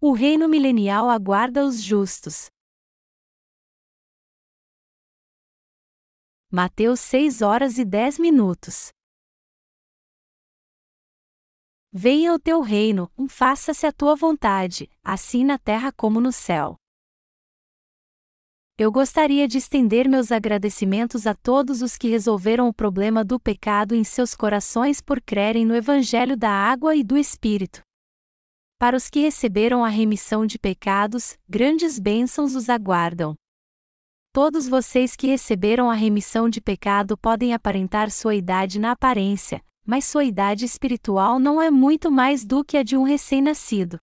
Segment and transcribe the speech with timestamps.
[0.00, 2.46] O reino milenial aguarda os justos.
[6.48, 8.90] Mateus 6 horas e 10 minutos.
[11.92, 16.76] Venha o teu reino, faça-se a tua vontade, assim na terra como no céu.
[18.78, 23.96] Eu gostaria de estender meus agradecimentos a todos os que resolveram o problema do pecado
[23.96, 27.87] em seus corações por crerem no Evangelho da Água e do Espírito.
[28.78, 33.34] Para os que receberam a remissão de pecados, grandes bênçãos os aguardam.
[34.32, 40.04] Todos vocês que receberam a remissão de pecado podem aparentar sua idade na aparência, mas
[40.04, 43.98] sua idade espiritual não é muito mais do que a de um recém-nascido.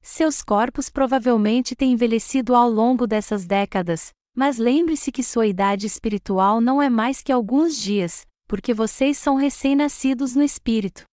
[0.00, 6.58] Seus corpos provavelmente têm envelhecido ao longo dessas décadas, mas lembre-se que sua idade espiritual
[6.58, 11.04] não é mais que alguns dias, porque vocês são recém-nascidos no espírito.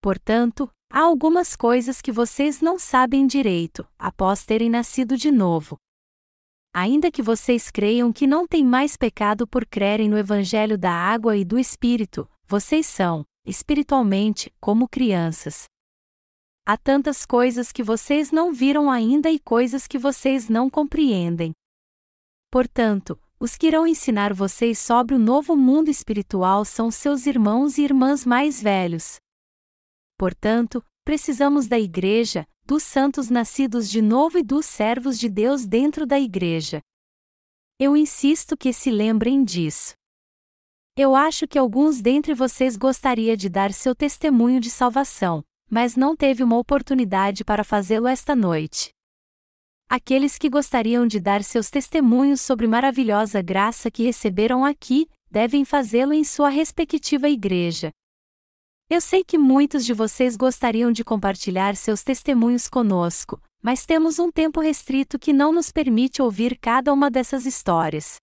[0.00, 5.76] Portanto, há algumas coisas que vocês não sabem direito, após terem nascido de novo.
[6.74, 11.36] Ainda que vocês creiam que não tem mais pecado por crerem no Evangelho da água
[11.36, 15.64] e do Espírito, vocês são, espiritualmente, como crianças.
[16.66, 21.52] Há tantas coisas que vocês não viram ainda e coisas que vocês não compreendem.
[22.50, 27.82] Portanto, os que irão ensinar vocês sobre o novo mundo espiritual são seus irmãos e
[27.82, 29.16] irmãs mais velhos.
[30.18, 36.04] Portanto, precisamos da Igreja, dos santos nascidos de novo e dos servos de Deus dentro
[36.04, 36.82] da Igreja.
[37.78, 39.94] Eu insisto que se lembrem disso.
[40.96, 46.16] Eu acho que alguns dentre vocês gostaria de dar seu testemunho de salvação, mas não
[46.16, 48.90] teve uma oportunidade para fazê-lo esta noite.
[49.88, 56.12] Aqueles que gostariam de dar seus testemunhos sobre maravilhosa graça que receberam aqui, devem fazê-lo
[56.12, 57.92] em sua respectiva igreja.
[58.90, 64.32] Eu sei que muitos de vocês gostariam de compartilhar seus testemunhos conosco, mas temos um
[64.32, 68.16] tempo restrito que não nos permite ouvir cada uma dessas histórias.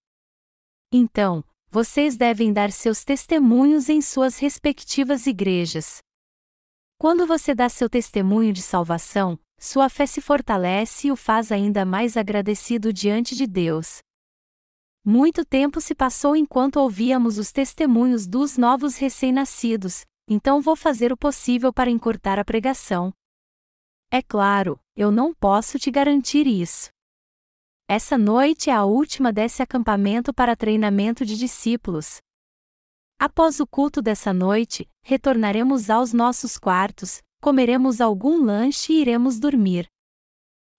[0.92, 6.00] Então, vocês devem dar seus testemunhos em suas respectivas igrejas.
[6.98, 11.86] Quando você dá seu testemunho de salvação, sua fé se fortalece e o faz ainda
[11.86, 14.00] mais agradecido diante de Deus.
[15.04, 21.18] Muito tempo se passou enquanto ouvíamos os testemunhos dos novos recém-nascidos, então vou fazer o
[21.18, 23.14] possível para encurtar a pregação.
[24.12, 26.90] É claro, eu não posso te garantir isso.
[27.88, 32.20] Essa noite é a última desse acampamento para treinamento de discípulos,
[33.18, 39.88] Após o culto dessa noite, retornaremos aos nossos quartos, comeremos algum lanche e iremos dormir.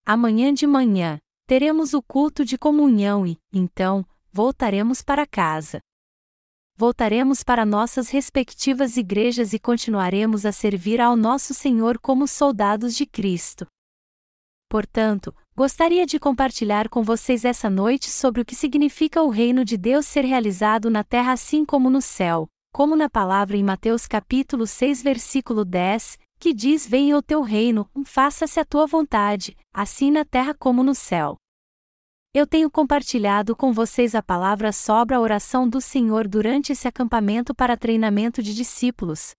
[0.05, 5.81] Amanhã de manhã, teremos o culto de comunhão e, então, voltaremos para casa.
[6.79, 13.07] Voltaremos para nossas respectivas igrejas e continuaremos a servir ao nosso Senhor como soldados de
[13.07, 13.67] Cristo.
[14.69, 19.79] Portanto, gostaria de compartilhar com vocês essa noite sobre o que significa o reino de
[19.79, 24.67] Deus ser realizado na terra assim como no céu, como na palavra em Mateus capítulo
[24.67, 30.27] 6 versículo 10, que diz: Venha o teu reino, faça-se a tua vontade, assim na
[30.27, 31.39] terra como no céu.
[32.39, 37.55] Eu tenho compartilhado com vocês a palavra sobre a oração do Senhor durante esse acampamento
[37.55, 39.33] para treinamento de discípulos,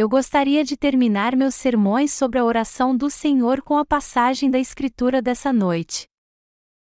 [0.00, 4.58] eu gostaria de terminar meus sermões sobre a oração do Senhor com a passagem da
[4.58, 6.06] Escritura dessa noite.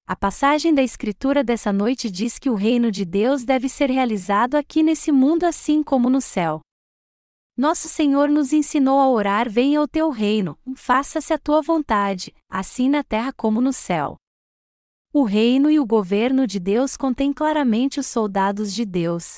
[0.06, 4.54] A passagem da Escritura dessa noite diz que o reino de Deus deve ser realizado
[4.54, 6.62] aqui nesse mundo assim como no céu.
[7.54, 12.88] Nosso Senhor nos ensinou a orar: Venha o teu reino, faça-se a tua vontade, assim
[12.88, 14.16] na terra como no céu.
[15.16, 19.36] O reino e o governo de Deus contém claramente os soldados de Deus.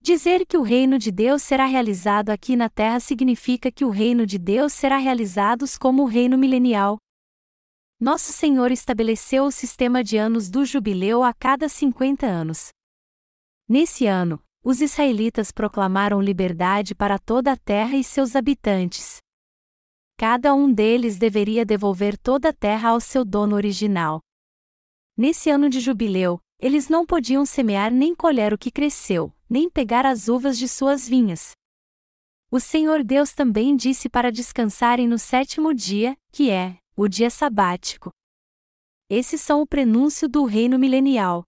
[0.00, 4.24] Dizer que o reino de Deus será realizado aqui na terra significa que o reino
[4.24, 6.96] de Deus será realizado como o reino milenial.
[7.98, 12.68] Nosso Senhor estabeleceu o sistema de anos do jubileu a cada 50 anos.
[13.68, 19.16] Nesse ano, os israelitas proclamaram liberdade para toda a terra e seus habitantes.
[20.16, 24.20] Cada um deles deveria devolver toda a terra ao seu dono original.
[25.20, 30.06] Nesse ano de jubileu, eles não podiam semear nem colher o que cresceu, nem pegar
[30.06, 31.56] as uvas de suas vinhas.
[32.52, 38.10] O Senhor Deus também disse para descansarem no sétimo dia, que é o dia sabático.
[39.10, 41.42] Esses são o prenúncio do reino milenial.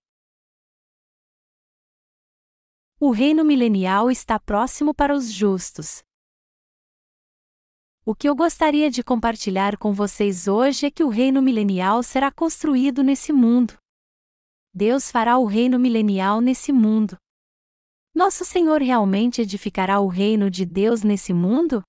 [2.99, 6.03] O reino milenial está próximo para os justos.
[8.05, 12.31] O que eu gostaria de compartilhar com vocês hoje é que o reino milenial será
[12.31, 13.77] construído nesse mundo.
[14.73, 17.17] Deus fará o reino milenial nesse mundo.
[18.13, 21.83] Nosso Senhor realmente edificará o reino de Deus nesse mundo?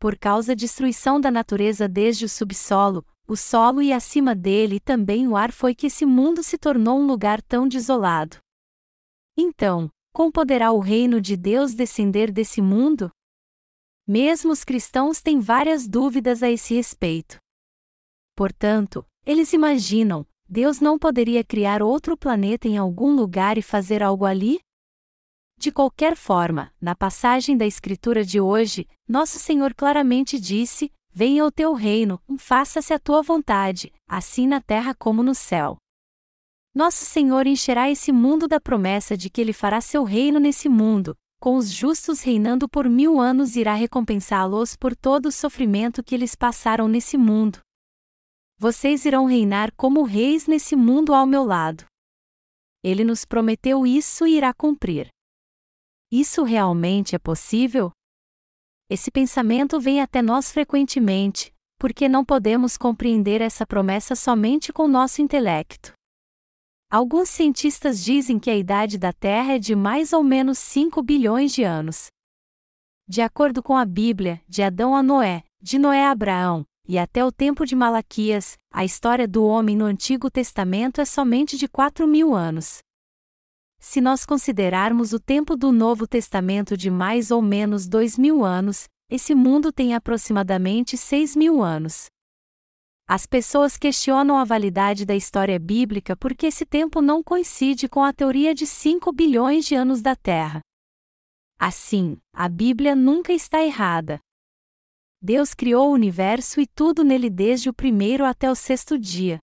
[0.00, 4.80] por causa da destruição da natureza desde o subsolo, o solo e acima dele e
[4.80, 8.38] também o ar foi que esse mundo se tornou um lugar tão desolado.
[9.36, 13.12] Então, como poderá o reino de Deus descender desse mundo?
[14.12, 17.38] Mesmo os cristãos têm várias dúvidas a esse respeito.
[18.34, 24.24] Portanto, eles imaginam: Deus não poderia criar outro planeta em algum lugar e fazer algo
[24.24, 24.58] ali?
[25.56, 31.52] De qualquer forma, na passagem da Escritura de hoje, nosso Senhor claramente disse: Venha o
[31.52, 35.76] teu reino, faça-se a tua vontade, assim na terra como no céu.
[36.74, 41.16] Nosso Senhor encherá esse mundo da promessa de que Ele fará seu reino nesse mundo,
[41.40, 46.34] com os justos reinando por mil anos irá recompensá-los por todo o sofrimento que eles
[46.34, 47.60] passaram nesse mundo.
[48.58, 51.86] Vocês irão reinar como reis nesse mundo ao meu lado.
[52.84, 55.08] Ele nos prometeu isso e irá cumprir.
[56.12, 57.90] Isso realmente é possível?
[58.90, 65.22] Esse pensamento vem até nós frequentemente, porque não podemos compreender essa promessa somente com nosso
[65.22, 65.92] intelecto.
[66.90, 71.52] Alguns cientistas dizem que a idade da Terra é de mais ou menos 5 bilhões
[71.52, 72.08] de anos.
[73.06, 77.24] De acordo com a Bíblia, de Adão a Noé, de Noé a Abraão, e até
[77.24, 82.08] o tempo de Malaquias, a história do homem no Antigo Testamento é somente de 4
[82.08, 82.78] mil anos.
[83.78, 88.88] Se nós considerarmos o tempo do Novo Testamento de mais ou menos dois mil anos,
[89.08, 92.06] esse mundo tem aproximadamente seis mil anos.
[93.12, 98.12] As pessoas questionam a validade da história bíblica porque esse tempo não coincide com a
[98.12, 100.60] teoria de 5 bilhões de anos da Terra.
[101.58, 104.20] Assim, a Bíblia nunca está errada.
[105.20, 109.40] Deus criou o universo e tudo nele desde o primeiro até o sexto dia.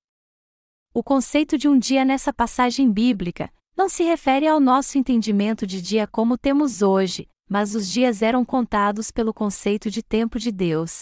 [0.93, 5.81] O conceito de um dia nessa passagem bíblica não se refere ao nosso entendimento de
[5.81, 11.01] dia como temos hoje, mas os dias eram contados pelo conceito de tempo de Deus.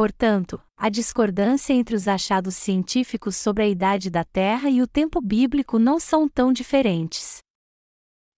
[0.00, 5.20] Portanto, a discordância entre os achados científicos sobre a idade da Terra e o tempo
[5.20, 7.40] bíblico não são tão diferentes.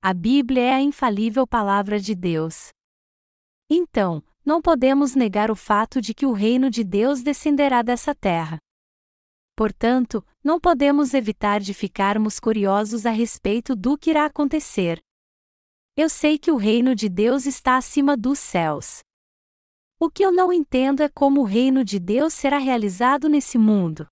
[0.03, 2.71] A Bíblia é a infalível palavra de Deus.
[3.71, 8.59] Então, não podemos negar o fato de que o reino de Deus descenderá dessa terra.
[9.57, 14.99] Portanto, não podemos evitar de ficarmos curiosos a respeito do que irá acontecer.
[15.97, 19.05] Eu sei que o reino de Deus está acima dos céus.
[20.05, 24.09] O que eu não entendo é como o reino de Deus será realizado nesse mundo.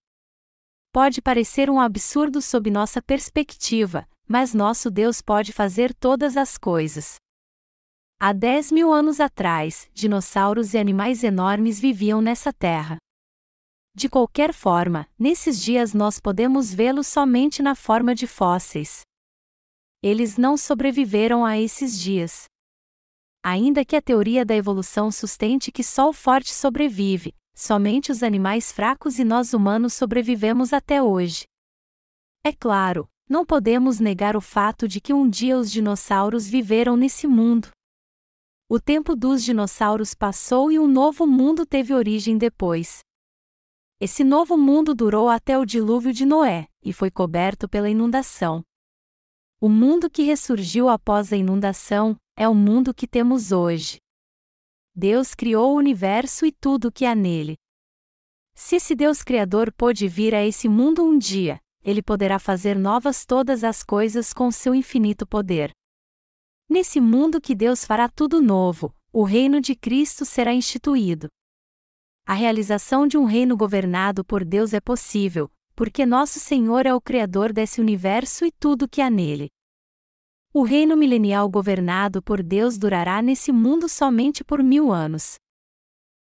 [0.92, 7.16] Pode parecer um absurdo sob nossa perspectiva, mas nosso Deus pode fazer todas as coisas.
[8.20, 12.96] Há 10 mil anos atrás, dinossauros e animais enormes viviam nessa terra.
[13.92, 19.00] De qualquer forma, nesses dias nós podemos vê-los somente na forma de fósseis.
[20.00, 22.44] Eles não sobreviveram a esses dias.
[23.42, 28.70] Ainda que a teoria da evolução sustente que só o forte sobrevive, somente os animais
[28.70, 31.44] fracos e nós humanos sobrevivemos até hoje.
[32.44, 37.26] É claro, não podemos negar o fato de que um dia os dinossauros viveram nesse
[37.26, 37.70] mundo.
[38.68, 43.00] O tempo dos dinossauros passou e um novo mundo teve origem depois.
[43.98, 48.62] Esse novo mundo durou até o dilúvio de Noé, e foi coberto pela inundação.
[49.60, 53.98] O mundo que ressurgiu após a inundação é o mundo que temos hoje.
[54.96, 57.54] Deus criou o universo e tudo o que há nele.
[58.54, 63.26] Se esse Deus Criador pôde vir a esse mundo um dia, ele poderá fazer novas
[63.26, 65.70] todas as coisas com seu infinito poder.
[66.66, 71.28] Nesse mundo que Deus fará tudo novo, o reino de Cristo será instituído.
[72.26, 77.02] A realização de um reino governado por Deus é possível, porque nosso Senhor é o
[77.02, 79.50] Criador desse universo e tudo que há nele.
[80.52, 85.36] O reino milenial governado por Deus durará nesse mundo somente por mil anos.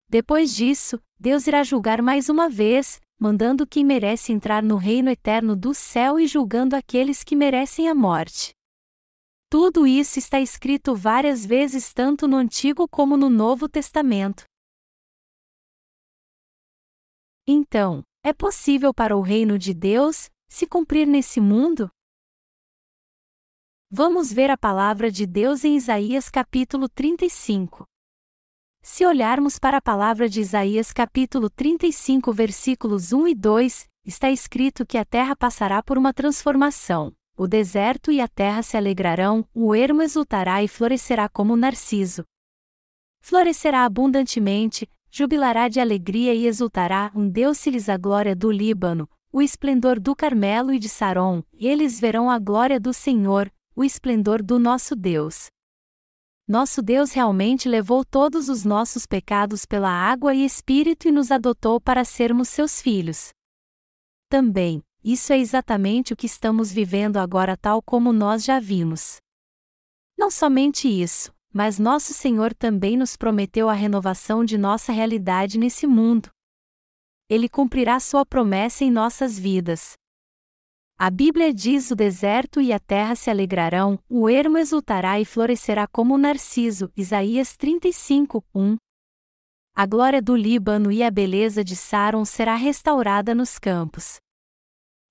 [0.08, 5.54] Depois disso, Deus irá julgar mais uma vez, mandando quem merece entrar no reino eterno
[5.54, 8.54] do céu e julgando aqueles que merecem a morte.
[9.50, 14.44] Tudo isso está escrito várias vezes tanto no Antigo como no Novo Testamento.
[17.46, 21.90] Então, é possível para o reino de Deus se cumprir nesse mundo?
[23.90, 27.84] Vamos ver a palavra de Deus em Isaías capítulo 35.
[28.82, 34.84] Se olharmos para a palavra de Isaías capítulo 35 versículos 1 e 2, está escrito
[34.84, 37.12] que a terra passará por uma transformação.
[37.36, 42.24] O deserto e a terra se alegrarão, o ermo exultará e florescerá como o narciso.
[43.20, 49.08] Florescerá abundantemente, jubilará de alegria e exultará, um Deus se lhes a glória do Líbano,
[49.32, 53.82] o esplendor do Carmelo e de Saron, e eles verão a glória do Senhor, o
[53.82, 55.46] esplendor do nosso Deus.
[56.46, 61.80] Nosso Deus realmente levou todos os nossos pecados pela água e Espírito e nos adotou
[61.80, 63.30] para sermos seus filhos.
[64.28, 69.16] Também, isso é exatamente o que estamos vivendo agora, tal como nós já vimos.
[70.16, 75.86] Não somente isso, mas nosso Senhor também nos prometeu a renovação de nossa realidade nesse
[75.86, 76.28] mundo.
[77.28, 79.94] Ele cumprirá sua promessa em nossas vidas.
[80.96, 85.88] A Bíblia diz: o deserto e a terra se alegrarão, o ermo exultará e florescerá
[85.88, 86.90] como o narciso.
[86.96, 88.76] Isaías 35, 1.
[89.74, 94.18] A glória do Líbano e a beleza de Saron será restaurada nos campos.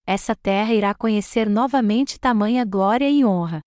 [0.08, 3.60] Essa terra irá conhecer novamente tamanha glória e honra.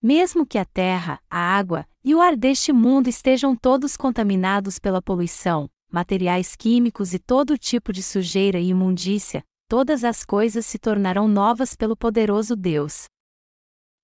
[0.00, 5.02] Mesmo que a terra, a água e o ar deste mundo estejam todos contaminados pela
[5.02, 11.26] poluição, materiais químicos e todo tipo de sujeira e imundícia, todas as coisas se tornarão
[11.28, 13.04] novas pelo poderoso Deus.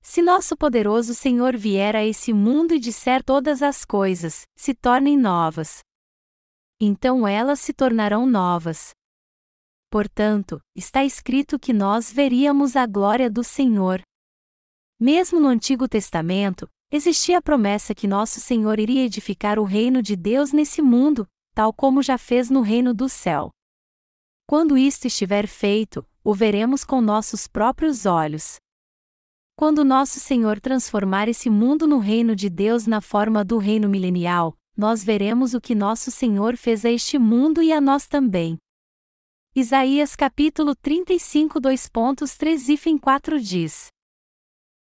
[0.01, 5.17] Se nosso poderoso Senhor vier a esse mundo e disser todas as coisas, se tornem
[5.17, 5.81] novas.
[6.81, 8.91] Então elas se tornarão novas.
[9.89, 14.03] Portanto, está escrito que nós veríamos a glória do Senhor.
[14.99, 20.17] Mesmo no Antigo Testamento, existia a promessa que nosso Senhor iria edificar o reino de
[20.17, 23.51] Deus nesse mundo, tal como já fez no reino do céu.
[24.53, 28.57] Quando isto estiver feito, o veremos com nossos próprios olhos.
[29.57, 34.55] Quando nosso Senhor transformar esse mundo no reino de Deus na forma do reino milenial,
[34.77, 38.59] nós veremos o que nosso Senhor fez a este mundo e a nós também.
[39.57, 43.87] Isaías capítulo 35 2.3 e 4 diz: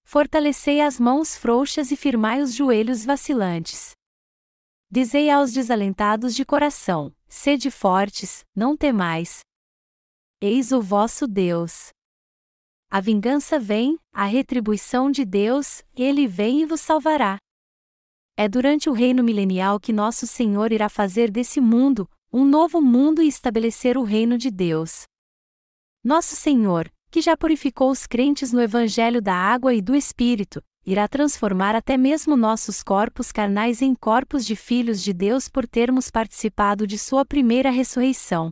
[0.03, 3.93] Fortalecei as mãos frouxas e firmai os joelhos vacilantes.
[4.91, 9.41] Dizei aos desalentados de coração: Sede fortes, não temais,
[10.41, 11.89] Eis o vosso Deus.
[12.91, 17.37] A vingança vem, a retribuição de Deus, ele vem e vos salvará.
[18.37, 23.21] É durante o reino milenial que nosso Senhor irá fazer desse mundo um novo mundo
[23.21, 25.03] e estabelecer o reino de Deus.
[26.03, 31.07] Nosso Senhor, que já purificou os crentes no Evangelho da água e do Espírito, irá
[31.07, 36.85] transformar até mesmo nossos corpos carnais em corpos de filhos de Deus por termos participado
[36.85, 38.51] de sua primeira ressurreição.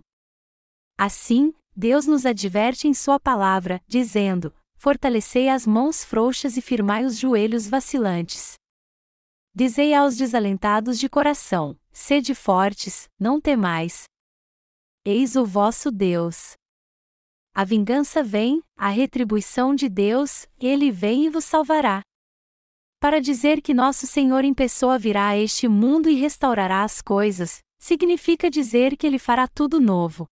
[0.98, 7.18] Assim, Deus nos adverte em Sua palavra, dizendo: Fortalecei as mãos frouxas e firmai os
[7.18, 8.54] joelhos vacilantes.
[9.56, 14.04] Dizei aos desalentados de coração: Sede fortes, não temais.
[15.06, 16.54] Eis o vosso Deus.
[17.56, 22.02] A vingança vem, a retribuição de Deus, ele vem e vos salvará.
[23.00, 27.60] Para dizer que nosso Senhor em pessoa virá a este mundo e restaurará as coisas,
[27.78, 30.26] significa dizer que ele fará tudo novo.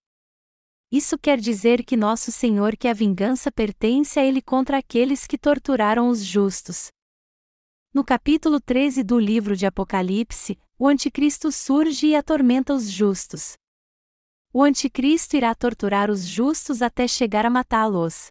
[0.91, 5.37] Isso quer dizer que nosso Senhor que a vingança pertence a Ele contra aqueles que
[5.37, 6.89] torturaram os justos.
[7.93, 13.53] No capítulo 13 do livro de Apocalipse, o Anticristo surge e atormenta os justos.
[14.51, 18.27] O Anticristo irá torturar os justos até chegar a matá-los.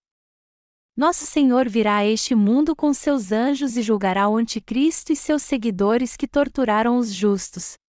[0.94, 5.42] Nosso Senhor virá a este mundo com seus anjos e julgará o Anticristo e seus
[5.42, 7.79] seguidores que torturaram os justos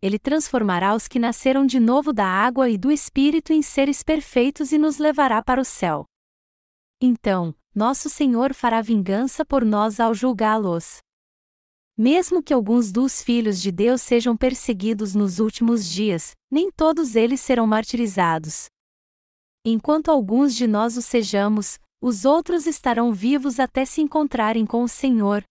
[0.00, 4.72] ele transformará os que nasceram de novo da água e do Espírito em seres perfeitos
[4.72, 6.04] e nos levará para o céu.
[7.00, 10.98] Então, nosso Senhor fará vingança por nós ao julgá-los.
[11.96, 17.40] Mesmo que alguns dos filhos de Deus sejam perseguidos nos últimos dias, nem todos eles
[17.40, 18.66] serão martirizados.
[19.64, 24.88] Enquanto alguns de nós o sejamos, os outros estarão vivos até se encontrarem com o
[24.88, 25.42] Senhor.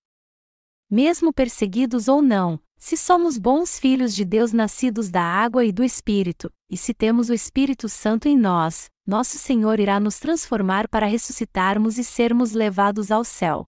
[0.89, 5.84] Mesmo perseguidos ou não, se somos bons filhos de Deus nascidos da água e do
[5.84, 11.05] Espírito, e se temos o Espírito Santo em nós, nosso Senhor irá nos transformar para
[11.05, 13.65] ressuscitarmos e sermos levados ao céu.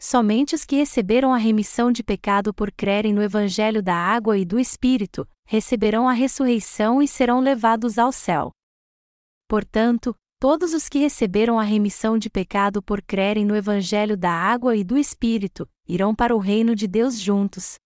[0.00, 4.44] Somente os que receberam a remissão de pecado por crerem no Evangelho da água e
[4.44, 8.52] do Espírito, receberão a ressurreição e serão levados ao céu.
[9.48, 14.76] Portanto, todos os que receberam a remissão de pecado por crerem no Evangelho da água
[14.76, 17.76] e do Espírito, irão para o reino de Deus juntos,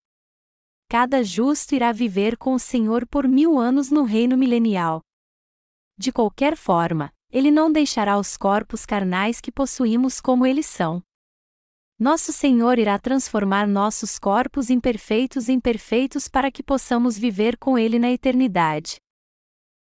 [0.93, 5.01] cada justo irá viver com o Senhor por mil anos no reino milenial.
[5.97, 11.03] De qualquer forma, ele não deixará os corpos carnais que possuímos como eles são.
[11.99, 17.99] Nosso Senhor irá transformar nossos corpos imperfeitos em perfeitos para que possamos viver com Ele
[17.99, 18.97] na eternidade.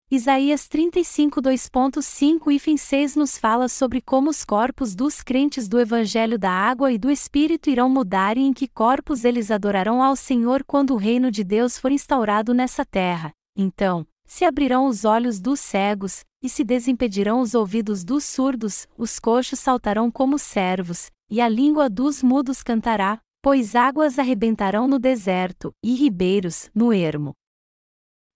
[0.08, 6.38] Isaías 35 2.5 e 6 nos fala sobre como os corpos dos crentes do Evangelho
[6.38, 10.62] da Água e do Espírito irão mudar e em que corpos eles adorarão ao Senhor
[10.62, 13.32] quando o reino de Deus for instaurado nessa terra.
[13.56, 19.18] Então, se abrirão os olhos dos cegos, e se desimpedirão os ouvidos dos surdos, os
[19.18, 25.72] coxos saltarão como servos, e a língua dos mudos cantará, pois águas arrebentarão no deserto,
[25.82, 27.34] e ribeiros, no ermo.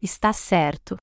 [0.02, 0.96] Está certo.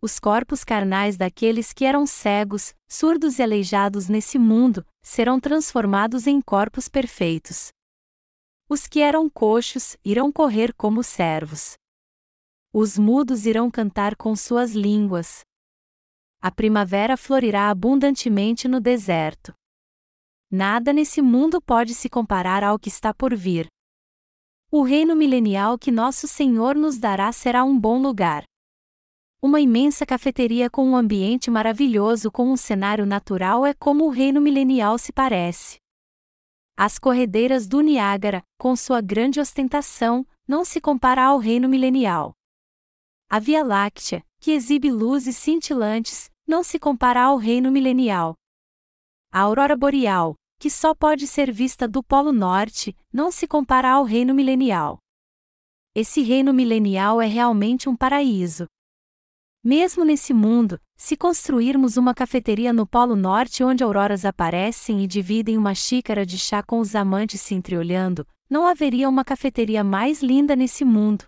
[0.00, 6.40] Os corpos carnais daqueles que eram cegos, surdos e aleijados nesse mundo, serão transformados em
[6.40, 7.68] corpos perfeitos.
[8.68, 11.76] Os que eram coxos irão correr como servos.
[12.72, 15.40] Os mudos irão cantar com suas línguas.
[16.42, 19.54] A primavera florirá abundantemente no deserto.
[20.50, 23.66] Nada nesse mundo pode se comparar ao que está por vir.
[24.70, 28.44] O reino milenial que nosso Senhor nos dará será um bom lugar.
[29.40, 34.40] Uma imensa cafeteria com um ambiente maravilhoso com um cenário natural é como o reino
[34.40, 35.78] milenial se parece.
[36.76, 42.32] As corredeiras do Niágara, com sua grande ostentação, não se compara ao reino milenial.
[43.28, 48.34] A Via Láctea, que exibe luzes cintilantes, não se compara ao reino milenial.
[49.32, 54.04] A aurora boreal, que só pode ser vista do Polo Norte, não se compara ao
[54.04, 54.98] reino milenial.
[55.94, 58.66] Esse reino milenial é realmente um paraíso.
[59.68, 65.58] Mesmo nesse mundo, se construirmos uma cafeteria no Polo Norte onde auroras aparecem e dividem
[65.58, 70.54] uma xícara de chá com os amantes se entreolhando, não haveria uma cafeteria mais linda
[70.54, 71.24] nesse mundo.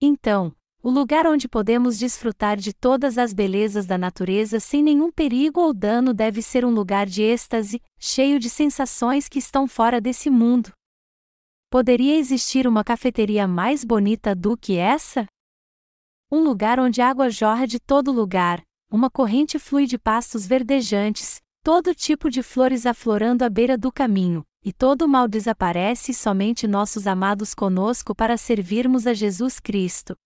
[0.00, 5.62] Então, o lugar onde podemos desfrutar de todas as belezas da natureza sem nenhum perigo
[5.62, 10.30] ou dano deve ser um lugar de êxtase, cheio de sensações que estão fora desse
[10.30, 10.70] mundo.
[11.68, 15.26] Poderia existir uma cafeteria mais bonita do que essa?
[16.34, 21.94] Um lugar onde água jorra de todo lugar, uma corrente flui de pastos verdejantes, todo
[21.94, 27.06] tipo de flores aflorando à beira do caminho, e todo mal desaparece e somente nossos
[27.06, 30.16] amados conosco para servirmos a Jesus Cristo.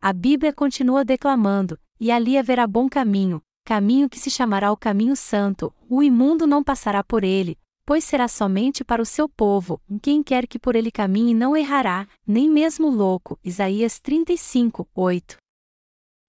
[0.00, 5.14] A Bíblia continua declamando: E ali haverá bom caminho, caminho que se chamará o caminho
[5.14, 7.58] santo, o imundo não passará por ele,
[7.90, 12.06] pois será somente para o seu povo, quem quer que por ele caminhe não errará,
[12.24, 13.36] nem mesmo louco.
[13.42, 15.36] Isaías 35, 8.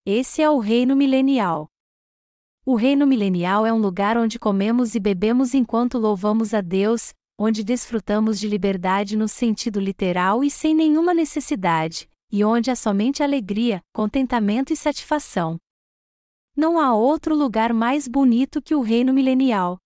[0.04, 1.68] Esse é o reino milenial.
[2.66, 7.64] O reino milenial é um lugar onde comemos e bebemos enquanto louvamos a Deus, onde
[7.64, 13.82] desfrutamos de liberdade no sentido literal e sem nenhuma necessidade, e onde há somente alegria,
[13.94, 15.60] contentamento e satisfação.
[16.58, 19.78] Não há outro lugar mais bonito que o reino milenial.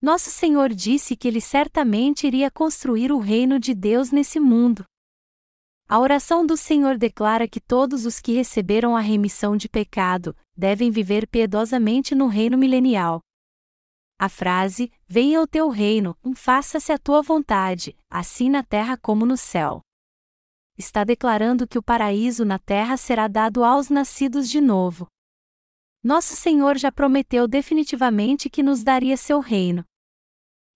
[0.00, 4.84] Nosso Senhor disse que ele certamente iria construir o reino de Deus nesse mundo.
[5.88, 10.90] A oração do Senhor declara que todos os que receberam a remissão de pecado devem
[10.90, 13.20] viver piedosamente no reino milenial.
[14.18, 19.36] A frase: Venha o teu reino, faça-se a tua vontade, assim na terra como no
[19.36, 19.82] céu
[20.78, 25.08] está declarando que o paraíso na terra será dado aos nascidos de novo.
[26.02, 29.84] Nosso Senhor já prometeu definitivamente que nos daria seu reino.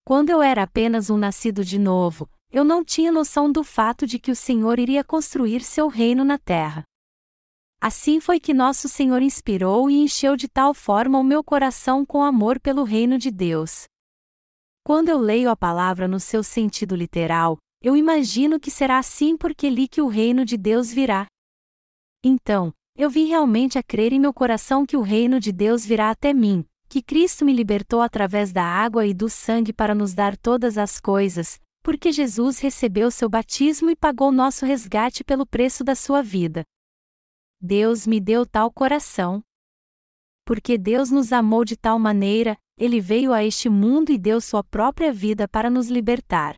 [0.04, 4.18] Quando eu era apenas um nascido de novo, eu não tinha noção do fato de
[4.18, 6.82] que o Senhor iria construir seu reino na terra.
[7.80, 12.22] Assim foi que nosso Senhor inspirou e encheu de tal forma o meu coração com
[12.22, 13.84] amor pelo reino de Deus.
[14.84, 19.70] Quando eu leio a palavra no seu sentido literal, eu imagino que será assim porque
[19.70, 21.26] li que o reino de Deus virá.
[22.24, 26.10] Então, eu vim realmente a crer em meu coração que o reino de Deus virá
[26.10, 30.36] até mim, que Cristo me libertou através da água e do sangue para nos dar
[30.36, 35.94] todas as coisas, porque Jesus recebeu seu batismo e pagou nosso resgate pelo preço da
[35.94, 36.64] sua vida.
[37.60, 39.42] Deus me deu tal coração.
[40.44, 44.62] Porque Deus nos amou de tal maneira, ele veio a este mundo e deu sua
[44.62, 46.56] própria vida para nos libertar.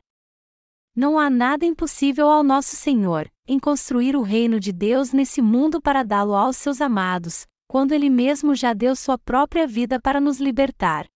[0.96, 5.80] Não há nada impossível ao nosso Senhor, em construir o reino de Deus nesse mundo
[5.80, 10.38] para dá-lo aos seus amados, quando Ele mesmo já deu sua própria vida para nos
[10.38, 11.07] libertar.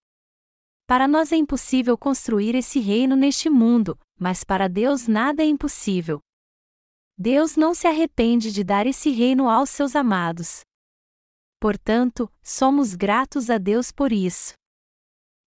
[0.84, 6.18] Para nós é impossível construir esse reino neste mundo, mas para Deus nada é impossível.
[7.16, 10.60] Deus não se arrepende de dar esse reino aos seus amados.
[11.60, 14.54] Portanto, somos gratos a Deus por isso.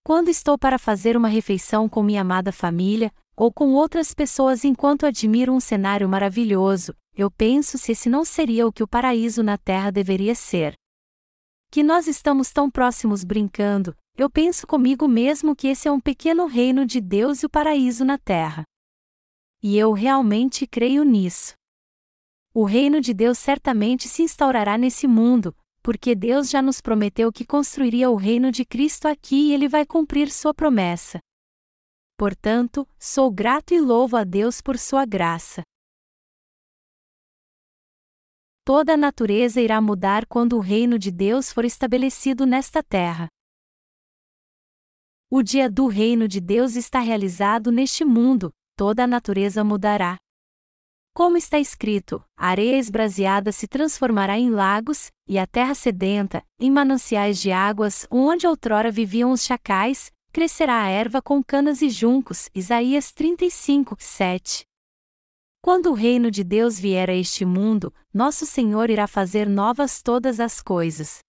[0.03, 5.05] Quando estou para fazer uma refeição com minha amada família, ou com outras pessoas enquanto
[5.05, 9.57] admiro um cenário maravilhoso, eu penso se esse não seria o que o paraíso na
[9.57, 10.73] Terra deveria ser.
[11.69, 16.45] Que nós estamos tão próximos brincando, eu penso comigo mesmo que esse é um pequeno
[16.45, 18.63] reino de Deus e o paraíso na Terra.
[19.63, 21.53] E eu realmente creio nisso.
[22.53, 27.45] O reino de Deus certamente se instaurará nesse mundo, porque Deus já nos prometeu que
[27.45, 31.19] construiria o reino de Cristo aqui e ele vai cumprir sua promessa.
[32.21, 35.63] Portanto, sou grato e louvo a Deus por sua graça.
[38.63, 43.27] Toda a natureza irá mudar quando o reino de Deus for estabelecido nesta terra.
[45.31, 50.17] O dia do reino de Deus está realizado neste mundo, toda a natureza mudará.
[51.15, 56.69] Como está escrito, a areia esbraseada se transformará em lagos, e a terra sedenta, em
[56.69, 62.49] mananciais de águas, onde outrora viviam os chacais, crescerá a erva com canas e juncos.
[62.55, 64.65] Isaías 35, 7.
[65.61, 70.39] Quando o reino de Deus vier a este mundo, nosso Senhor irá fazer novas todas
[70.39, 71.19] as coisas.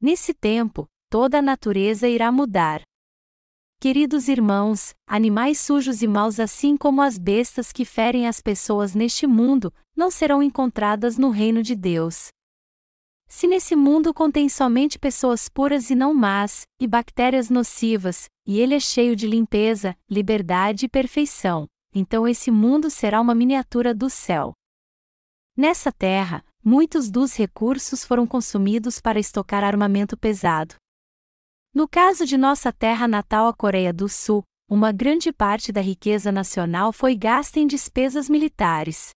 [0.00, 2.82] Nesse tempo, toda a natureza irá mudar.
[3.80, 9.26] Queridos irmãos, animais sujos e maus, assim como as bestas que ferem as pessoas neste
[9.26, 12.28] mundo, não serão encontradas no reino de Deus.
[13.36, 18.76] Se nesse mundo contém somente pessoas puras e não más, e bactérias nocivas, e ele
[18.76, 24.52] é cheio de limpeza, liberdade e perfeição, então esse mundo será uma miniatura do céu.
[25.56, 30.76] Nessa terra, muitos dos recursos foram consumidos para estocar armamento pesado.
[31.74, 36.30] No caso de nossa terra natal, a Coreia do Sul, uma grande parte da riqueza
[36.30, 39.10] nacional foi gasta em despesas militares.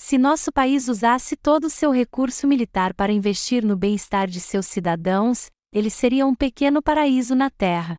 [0.00, 4.66] Se nosso país usasse todo o seu recurso militar para investir no bem-estar de seus
[4.66, 7.96] cidadãos, ele seria um pequeno paraíso na Terra.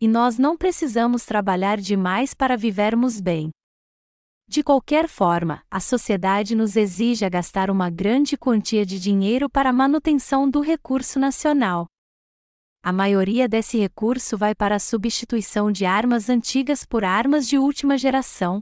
[0.00, 3.50] E nós não precisamos trabalhar demais para vivermos bem.
[4.48, 9.72] De qualquer forma, a sociedade nos exige gastar uma grande quantia de dinheiro para a
[9.72, 11.86] manutenção do recurso nacional
[12.86, 17.96] a maioria desse recurso vai para a substituição de armas antigas por armas de última
[17.96, 18.60] geração.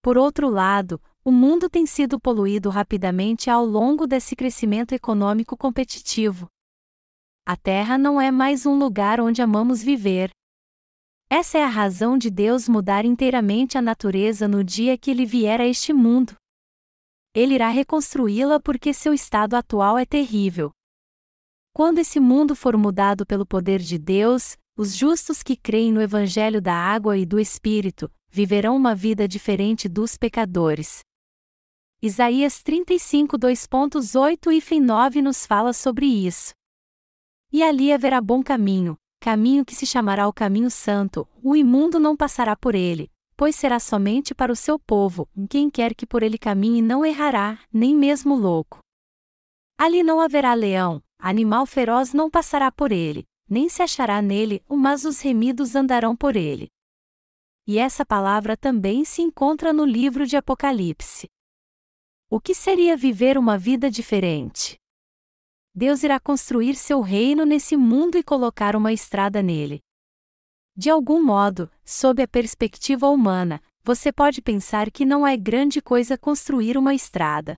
[0.00, 6.46] Por outro lado, o mundo tem sido poluído rapidamente ao longo desse crescimento econômico competitivo.
[7.44, 10.30] A Terra não é mais um lugar onde amamos viver.
[11.28, 15.60] Essa é a razão de Deus mudar inteiramente a natureza no dia que ele vier
[15.60, 16.36] a este mundo.
[17.34, 20.70] Ele irá reconstruí-la porque seu estado atual é terrível.
[21.74, 26.62] Quando esse mundo for mudado pelo poder de Deus, os justos que creem no Evangelho
[26.62, 31.04] da Água e do Espírito, viverão uma vida diferente dos pecadores.
[32.02, 36.52] Isaías 35, 2.8 e 9 nos fala sobre isso.
[37.50, 42.14] E ali haverá bom caminho, caminho que se chamará o caminho santo, o imundo não
[42.14, 46.36] passará por ele, pois será somente para o seu povo, quem quer que por ele
[46.36, 48.80] caminhe não errará, nem mesmo louco.
[49.78, 55.06] Ali não haverá leão, animal feroz não passará por ele, nem se achará nele, mas
[55.06, 56.68] os remidos andarão por ele.
[57.66, 61.26] E essa palavra também se encontra no livro de Apocalipse.
[62.28, 64.76] O que seria viver uma vida diferente?
[65.74, 69.80] Deus irá construir seu reino nesse mundo e colocar uma estrada nele.
[70.76, 76.18] De algum modo, sob a perspectiva humana, você pode pensar que não é grande coisa
[76.18, 77.56] construir uma estrada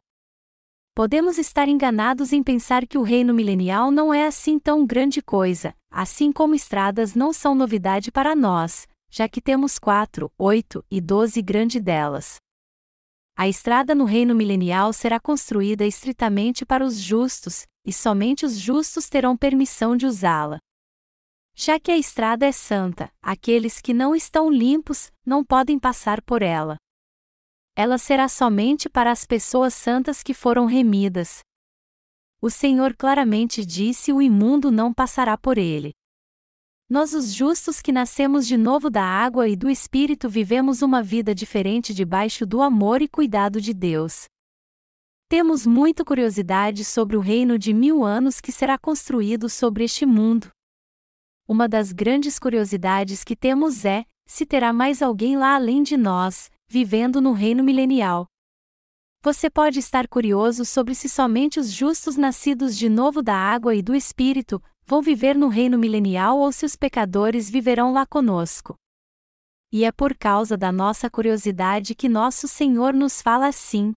[0.99, 5.73] podemos estar enganados em pensar que o reino milenial não é assim tão grande coisa,
[5.89, 11.41] assim como estradas não são novidade para nós, já que temos quatro, oito e doze
[11.41, 12.39] grandes delas.
[13.39, 19.09] A estrada no reino milenial será construída estritamente para os justos, e somente os justos
[19.09, 20.59] terão permissão de usá-la.
[21.55, 26.43] Já que a estrada é santa, aqueles que não estão limpos não podem passar por
[26.43, 26.77] ela
[27.79, 31.45] ela será somente para as pessoas santas que foram remidas.
[32.43, 35.93] O Senhor claramente disse: o imundo não passará por ele.
[36.91, 41.35] Nós, os justos que nascemos de novo da água e do Espírito, vivemos uma vida
[41.35, 44.25] diferente debaixo do amor e cuidado de Deus.
[45.29, 50.51] Temos muita curiosidade sobre o reino de mil anos que será construído sobre este mundo.
[51.47, 56.51] Uma das grandes curiosidades que temos é: se terá mais alguém lá além de nós,
[56.67, 58.27] vivendo no reino milenial.
[59.23, 63.83] Você pode estar curioso sobre se somente os justos nascidos de novo da água e
[63.83, 68.75] do Espírito vão viver no reino milenial ou se os pecadores viverão lá conosco.
[69.71, 73.93] E é por causa da nossa curiosidade que nosso Senhor nos fala assim.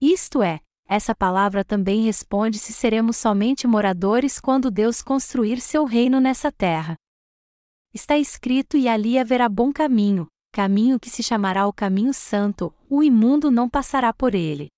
[0.00, 6.20] Isto é, essa palavra também responde se seremos somente moradores quando Deus construir seu reino
[6.20, 6.94] nessa terra.
[7.92, 13.02] Está escrito e ali haverá bom caminho, caminho que se chamará o caminho santo, o
[13.02, 14.68] imundo não passará por ele.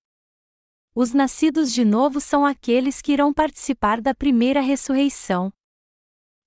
[0.93, 5.49] Os nascidos de novo são aqueles que irão participar da primeira ressurreição.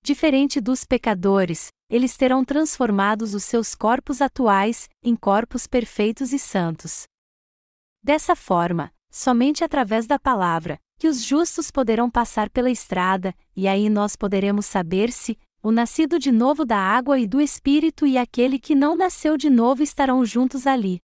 [0.03, 7.05] Diferente dos pecadores, eles terão transformados os seus corpos atuais em corpos perfeitos e santos.
[8.03, 13.89] Dessa forma, somente através da palavra, que os justos poderão passar pela estrada, e aí
[13.89, 18.59] nós poderemos saber se, o nascido de novo da água e do Espírito e aquele
[18.59, 21.01] que não nasceu de novo estarão juntos ali.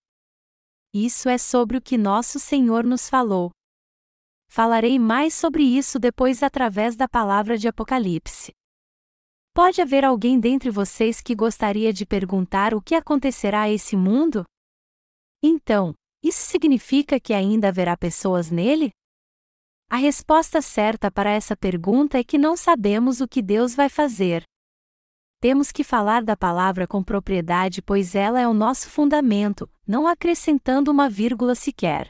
[0.93, 3.49] Isso é sobre o que nosso Senhor nos falou.
[4.49, 8.51] Falarei mais sobre isso depois através da palavra de Apocalipse.
[9.53, 14.43] Pode haver alguém dentre vocês que gostaria de perguntar o que acontecerá a esse mundo?
[15.41, 18.91] Então, isso significa que ainda haverá pessoas nele?
[19.89, 24.43] A resposta certa para essa pergunta é que não sabemos o que Deus vai fazer.
[25.41, 30.91] Temos que falar da palavra com propriedade, pois ela é o nosso fundamento, não acrescentando
[30.91, 32.07] uma vírgula sequer.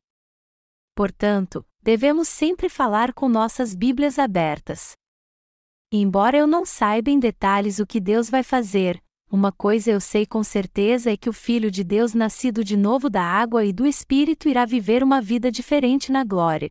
[0.94, 4.92] Portanto, devemos sempre falar com nossas Bíblias abertas.
[5.90, 10.26] Embora eu não saiba em detalhes o que Deus vai fazer, uma coisa eu sei
[10.26, 13.88] com certeza é que o Filho de Deus, nascido de novo da água e do
[13.88, 16.70] Espírito, irá viver uma vida diferente na glória.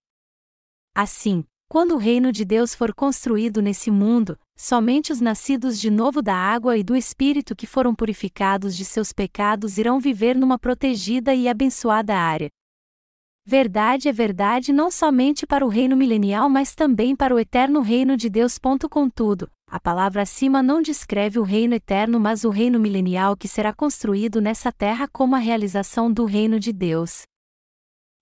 [0.94, 6.20] Assim, quando o reino de Deus for construído nesse mundo, somente os nascidos de novo
[6.20, 11.35] da água e do Espírito que foram purificados de seus pecados irão viver numa protegida
[11.35, 12.51] e abençoada área.
[13.46, 18.18] Verdade é verdade não somente para o reino milenial, mas também para o eterno reino
[18.18, 18.59] de Deus.
[18.90, 23.73] Contudo, a palavra acima não descreve o reino eterno, mas o reino milenial que será
[23.73, 27.23] construído nessa terra como a realização do reino de Deus.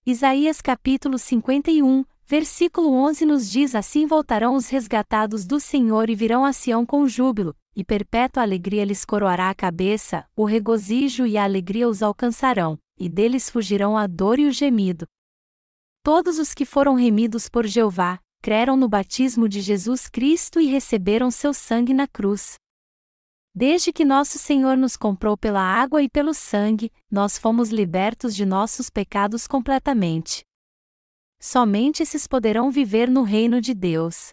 [0.06, 6.44] Isaías capítulo 51, versículo 11 nos diz: Assim voltarão os resgatados do Senhor e virão
[6.44, 11.44] a Sião com júbilo, e perpétua alegria lhes coroará a cabeça, o regozijo e a
[11.44, 15.06] alegria os alcançarão, e deles fugirão a dor e o gemido.
[16.02, 21.30] Todos os que foram remidos por Jeová, creram no batismo de Jesus Cristo e receberam
[21.30, 22.56] seu sangue na cruz.
[23.54, 28.44] Desde que nosso Senhor nos comprou pela água e pelo sangue, nós fomos libertos de
[28.44, 30.47] nossos pecados completamente.
[31.40, 34.30] Somente esses poderão viver no reino de Deus.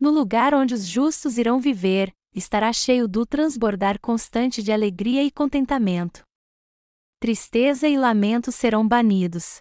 [0.00, 5.30] No lugar onde os justos irão viver, estará cheio do transbordar constante de alegria e
[5.30, 6.24] contentamento.
[7.20, 9.60] Tristeza e lamento serão banidos.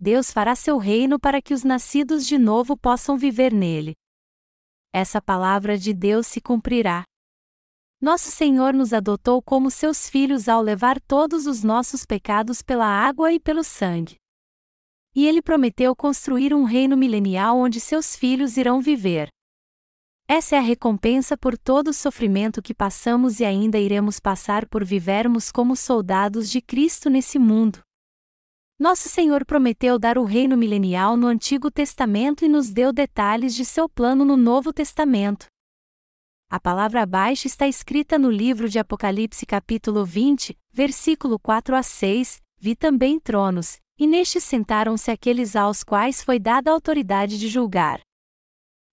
[0.00, 3.94] Deus fará seu reino para que os nascidos de novo possam viver nele.
[4.92, 7.04] Essa palavra de Deus se cumprirá.
[8.00, 13.32] Nosso Senhor nos adotou como seus filhos ao levar todos os nossos pecados pela água
[13.32, 14.16] e pelo sangue.
[15.14, 19.28] E ele prometeu construir um reino milenial onde seus filhos irão viver.
[20.26, 24.82] Essa é a recompensa por todo o sofrimento que passamos e ainda iremos passar por
[24.82, 27.80] vivermos como soldados de Cristo nesse mundo.
[28.78, 33.64] Nosso Senhor prometeu dar o reino milenial no Antigo Testamento e nos deu detalhes de
[33.64, 35.46] seu plano no Novo Testamento.
[36.50, 42.40] A palavra abaixo está escrita no livro de Apocalipse, capítulo 20, versículo 4 a 6.
[42.58, 48.00] Vi também tronos, e nestes sentaram-se aqueles aos quais foi dada a autoridade de julgar.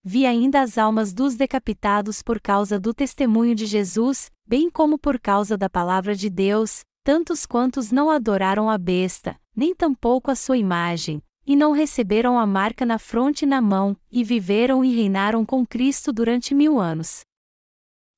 [0.03, 5.19] Vi ainda as almas dos decapitados por causa do testemunho de Jesus, bem como por
[5.19, 10.57] causa da palavra de Deus, tantos quantos não adoraram a besta, nem tampouco a sua
[10.57, 15.45] imagem, e não receberam a marca na fronte e na mão, e viveram e reinaram
[15.45, 17.21] com Cristo durante mil anos.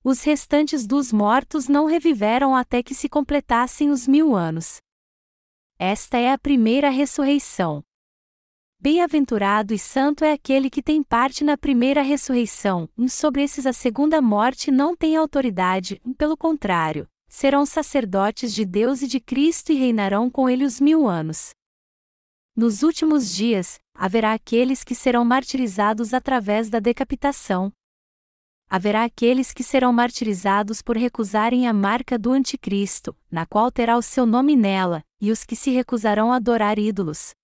[0.04, 4.83] Os restantes dos mortos não reviveram até que se completassem os mil anos.
[5.80, 7.84] Esta é a primeira ressurreição.
[8.80, 13.74] Bem-aventurado e santo é aquele que tem parte na primeira ressurreição, e sobre esses a
[13.74, 19.76] segunda morte não tem autoridade, pelo contrário, serão sacerdotes de Deus e de Cristo e
[19.76, 21.52] reinarão com ele os mil anos.
[22.56, 27.72] Nos últimos dias, haverá aqueles que serão martirizados através da decapitação.
[28.76, 34.02] Haverá aqueles que serão martirizados por recusarem a marca do Anticristo, na qual terá o
[34.02, 37.36] seu nome nela, e os que se recusarão a adorar ídolos.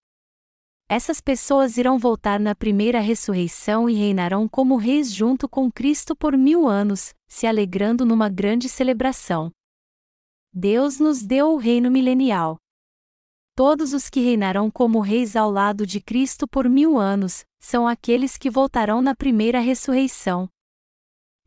[0.90, 6.36] Essas pessoas irão voltar na primeira ressurreição e reinarão como reis junto com Cristo por
[6.36, 9.52] mil anos, se alegrando numa grande celebração.
[10.52, 12.58] Deus nos deu o reino milenial.
[13.54, 18.36] Todos os que reinarão como reis ao lado de Cristo por mil anos, são aqueles
[18.36, 20.50] que voltarão na primeira ressurreição.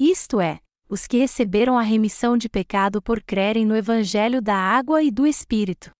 [0.05, 5.01] Isto é, os que receberam a remissão de pecado por crerem no Evangelho da água
[5.01, 5.93] e do Espírito.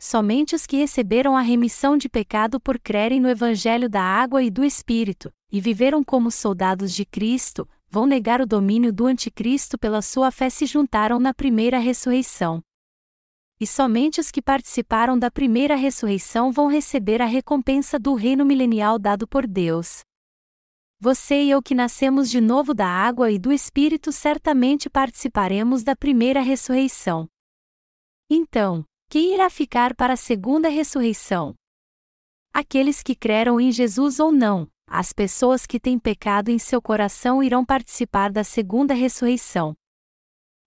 [0.00, 4.50] Somente os que receberam a remissão de pecado por crerem no Evangelho da água e
[4.50, 10.00] do Espírito, e viveram como soldados de Cristo, vão negar o domínio do Anticristo pela
[10.00, 12.62] sua fé se juntaram na primeira ressurreição.
[13.60, 18.98] E somente os que participaram da primeira ressurreição vão receber a recompensa do reino milenial
[18.98, 20.00] dado por Deus.
[21.04, 25.96] Você e eu que nascemos de novo da água e do Espírito certamente participaremos da
[25.96, 27.26] primeira ressurreição.
[28.30, 31.56] Então, quem irá ficar para a segunda ressurreição?
[32.54, 37.42] Aqueles que creram em Jesus ou não, as pessoas que têm pecado em seu coração
[37.42, 39.74] irão participar da segunda ressurreição.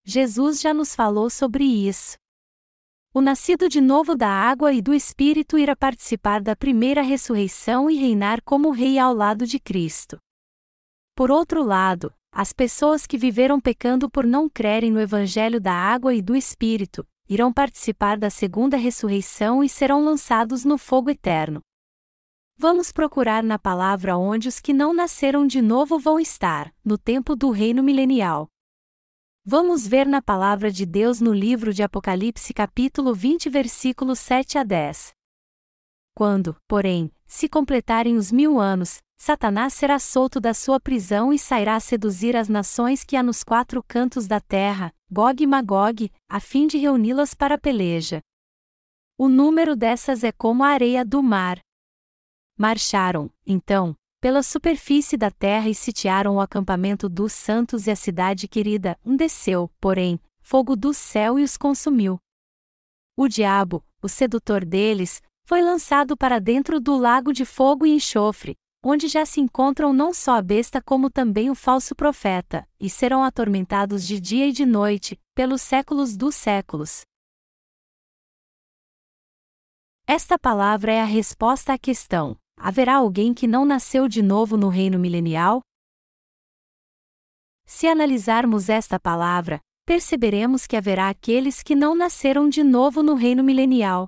[0.03, 2.17] Jesus já nos falou sobre isso.
[3.13, 7.95] O nascido de novo da água e do Espírito irá participar da primeira ressurreição e
[7.95, 10.19] reinar como rei ao lado de Cristo.
[11.15, 16.13] Por outro lado, as pessoas que viveram pecando por não crerem no Evangelho da água
[16.13, 21.61] e do Espírito, irão participar da segunda ressurreição e serão lançados no fogo eterno.
[22.57, 27.33] Vamos procurar na palavra onde os que não nasceram de novo vão estar, no tempo
[27.33, 28.49] do reino milenial.
[29.45, 34.63] Vamos ver na palavra de Deus no livro de Apocalipse, capítulo 20, versículos 7 a
[34.63, 35.13] 10.
[36.13, 41.75] Quando, porém, se completarem os mil anos, Satanás será solto da sua prisão e sairá
[41.75, 46.39] a seduzir as nações que há nos quatro cantos da terra, Gog e Magog, a
[46.39, 48.21] fim de reuni-las para a peleja.
[49.17, 51.59] O número dessas é como a areia do mar.
[52.57, 58.47] Marcharam, então, pela superfície da terra e sitiaram o acampamento dos santos e a cidade
[58.47, 58.97] querida.
[59.05, 62.19] Um desceu, porém, fogo do céu e os consumiu.
[63.15, 68.57] O diabo, o sedutor deles, foi lançado para dentro do lago de fogo e enxofre,
[68.87, 73.23] onde já se encontram não só a besta como também o falso profeta, e serão
[73.23, 77.01] atormentados de dia e de noite, pelos séculos dos séculos.
[80.05, 84.69] Esta palavra é a resposta à questão: haverá alguém que não nasceu de novo no
[84.69, 85.61] reino milenial?
[87.65, 93.43] Se analisarmos esta palavra, perceberemos que haverá aqueles que não nasceram de novo no reino
[93.43, 94.07] milenial.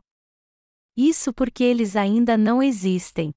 [0.96, 3.34] Isso porque eles ainda não existem.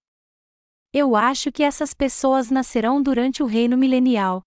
[0.92, 4.42] Eu acho que essas pessoas nascerão durante o reino milenial.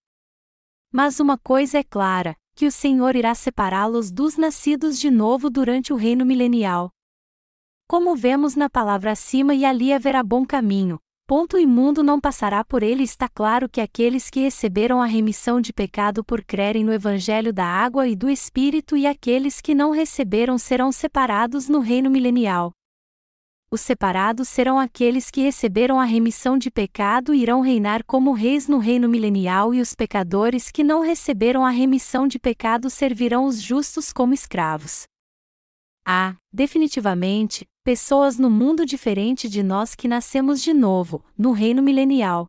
[0.91, 5.93] Mas uma coisa é clara: que o Senhor irá separá-los dos nascidos de novo durante
[5.93, 6.91] o reino milenial.
[7.87, 12.83] Como vemos na palavra acima, e ali haverá bom caminho, ponto imundo não passará por
[12.83, 13.03] ele.
[13.03, 17.65] Está claro que aqueles que receberam a remissão de pecado por crerem no Evangelho da
[17.65, 22.73] água e do Espírito e aqueles que não receberam serão separados no reino milenial.
[23.73, 28.67] Os separados serão aqueles que receberam a remissão de pecado e irão reinar como reis
[28.67, 33.59] no reino milenial, e os pecadores que não receberam a remissão de pecado servirão os
[33.59, 35.07] justos como escravos.
[36.05, 42.45] Há, definitivamente, pessoas no mundo diferente de nós que nascemos de novo, no reino milenial.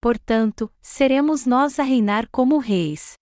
[0.00, 3.14] Portanto, seremos nós a reinar como reis.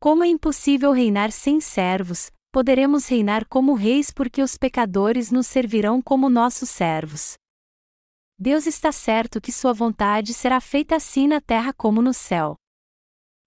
[0.00, 6.00] Como é impossível reinar sem servos, poderemos reinar como reis porque os pecadores nos servirão
[6.00, 7.34] como nossos servos.
[8.38, 12.56] Deus está certo que Sua vontade será feita assim na terra como no céu.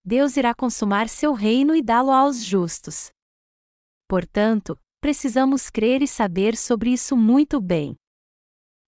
[0.06, 3.10] Deus irá consumar seu reino e dá-lo aos justos.
[4.08, 7.96] Portanto, precisamos crer e saber sobre isso muito bem.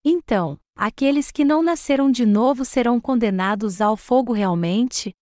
[0.05, 5.15] Então, aqueles que não nasceram de novo serão condenados ao fogo realmente?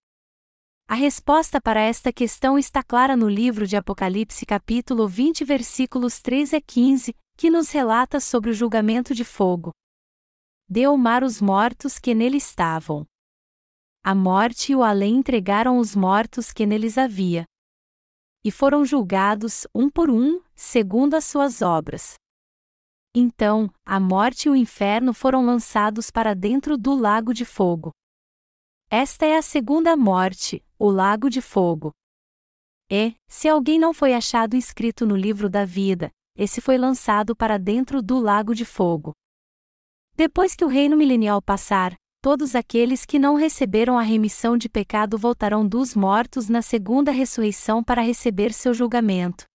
[0.91, 6.56] A resposta para esta questão está clara no livro de Apocalipse, capítulo 20, versículos 3
[6.56, 9.69] a 15, que nos relata sobre o julgamento de fogo.
[10.67, 13.06] Deu o mar os mortos que nele estavam.
[14.04, 17.45] A morte e o além entregaram os mortos que neles havia.
[18.43, 22.15] E foram julgados, um por um, segundo as suas obras.
[23.15, 27.91] Então, a morte e o inferno foram lançados para dentro do lago de fogo.
[28.91, 31.93] Esta é a segunda morte, o lago de fogo.
[32.89, 37.60] E, se alguém não foi achado inscrito no livro da vida, esse foi lançado para
[37.60, 39.13] dentro do lago de fogo.
[40.15, 45.19] Depois que o reino milenial passar, todos aqueles que não receberam a remissão de pecado
[45.19, 49.45] voltarão dos mortos na segunda ressurreição para receber seu julgamento.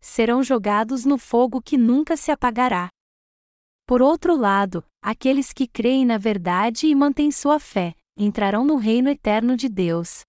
[0.00, 2.90] Serão jogados no fogo que nunca se apagará.
[3.84, 9.08] Por outro lado, aqueles que creem na verdade e mantêm sua fé, entrarão no reino
[9.08, 10.20] eterno de Deus.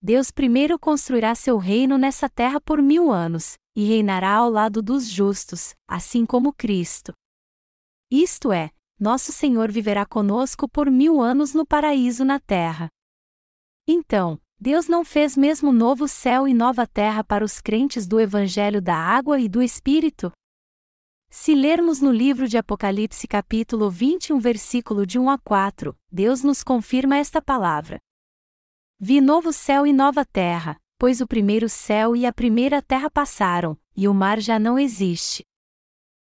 [0.00, 5.08] Deus primeiro construirá seu reino nessa terra por mil anos, e reinará ao lado dos
[5.08, 7.12] justos, assim como Cristo.
[8.10, 12.88] Isto é, nosso Senhor viverá conosco por mil anos no paraíso na terra.
[13.86, 18.80] Então, Deus não fez mesmo novo céu e nova terra para os crentes do Evangelho
[18.80, 20.32] da Água e do Espírito?
[21.30, 26.62] Se lermos no livro de Apocalipse capítulo 21 versículo de 1 a 4, Deus nos
[26.62, 28.00] confirma esta palavra.
[28.98, 33.78] Vi novo céu e nova terra, pois o primeiro céu e a primeira terra passaram,
[33.94, 35.44] e o mar já não existe.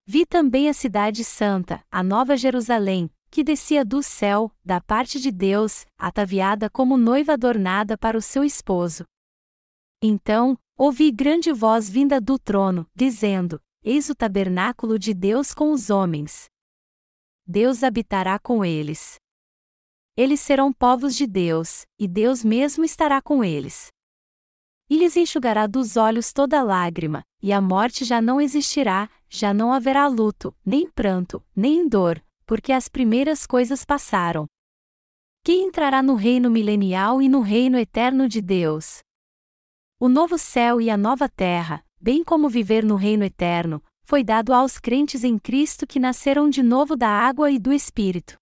[0.07, 5.33] Vi também a cidade santa, a nova Jerusalém, que descia do céu, da parte de
[5.33, 9.05] Deus, ataviada como noiva adornada para o seu esposo.
[10.03, 15.91] Então, ouvi grande voz vinda do trono, dizendo: Eis o tabernáculo de Deus com os
[15.91, 16.47] homens.
[17.45, 19.17] Deus habitará com eles.
[20.17, 23.89] Eles serão povos de Deus, e Deus mesmo estará com eles.
[24.89, 29.73] E lhes enxugará dos olhos toda lágrima, e a morte já não existirá, já não
[29.73, 34.47] haverá luto, nem pranto, nem dor, porque as primeiras coisas passaram.
[35.43, 39.01] Quem entrará no reino milenial e no reino eterno de Deus?
[39.99, 44.53] O novo céu e a nova terra, bem como viver no reino eterno, foi dado
[44.53, 48.37] aos crentes em Cristo que nasceram de novo da água e do Espírito.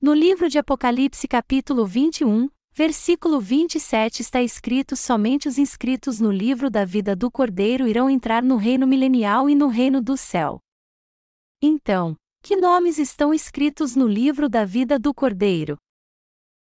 [0.00, 6.70] No livro de Apocalipse, capítulo 21, versículo 27 está escrito: somente os inscritos no livro
[6.70, 10.60] da vida do Cordeiro irão entrar no reino milenial e no reino do céu.
[11.60, 15.76] Então, que nomes estão escritos no livro da vida do Cordeiro?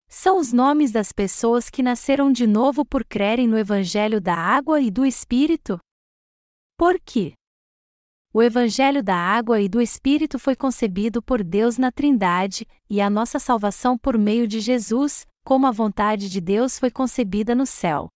[0.06, 4.82] São os nomes das pessoas que nasceram de novo por crerem no Evangelho da Água
[4.82, 5.80] e do Espírito?
[6.76, 7.34] Por quê?
[8.32, 13.08] O Evangelho da Água e do Espírito foi concebido por Deus na Trindade, e a
[13.08, 18.08] nossa salvação por meio de Jesus, como a vontade de Deus foi concebida no céu.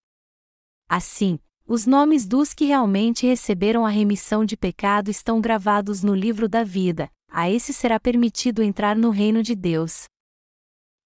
[0.89, 6.49] Assim, os nomes dos que realmente receberam a remissão de pecado estão gravados no livro
[6.49, 10.07] da vida, a esse será permitido entrar no reino de Deus.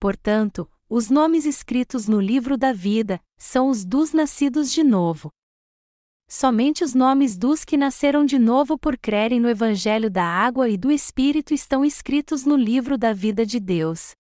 [0.01, 5.31] Portanto, os nomes escritos no livro da vida são os dos nascidos de novo.
[6.35, 10.79] Somente os nomes dos que nasceram de novo por crerem no Evangelho da Água e
[10.79, 14.13] do Espírito estão escritos no livro da vida de Deus.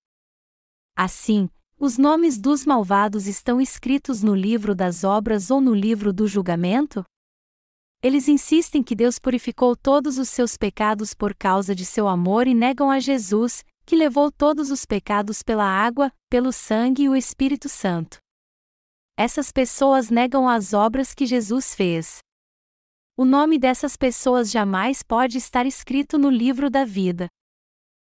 [0.94, 1.48] Assim,
[1.78, 7.02] os nomes dos malvados estão escritos no livro das obras ou no livro do julgamento?
[8.02, 12.52] Eles insistem que Deus purificou todos os seus pecados por causa de seu amor e
[12.52, 17.70] negam a Jesus, que levou todos os pecados pela água, pelo sangue e o Espírito
[17.70, 18.18] Santo.
[19.16, 22.18] Essas pessoas negam as obras que Jesus fez.
[23.14, 27.28] O nome dessas pessoas jamais pode estar escrito no livro da vida.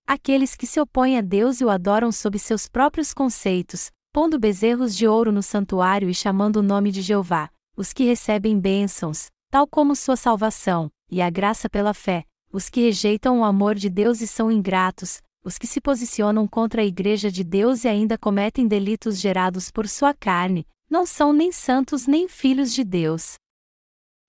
[0.06, 4.96] Aqueles que se opõem a Deus e o adoram sob seus próprios conceitos, pondo bezerros
[4.96, 9.66] de ouro no santuário e chamando o nome de Jeová, os que recebem bênçãos, tal
[9.66, 14.22] como sua salvação, e a graça pela fé, os que rejeitam o amor de Deus
[14.22, 18.68] e são ingratos, os que se posicionam contra a Igreja de Deus e ainda cometem
[18.68, 23.34] delitos gerados por sua carne, não são nem santos nem filhos de Deus.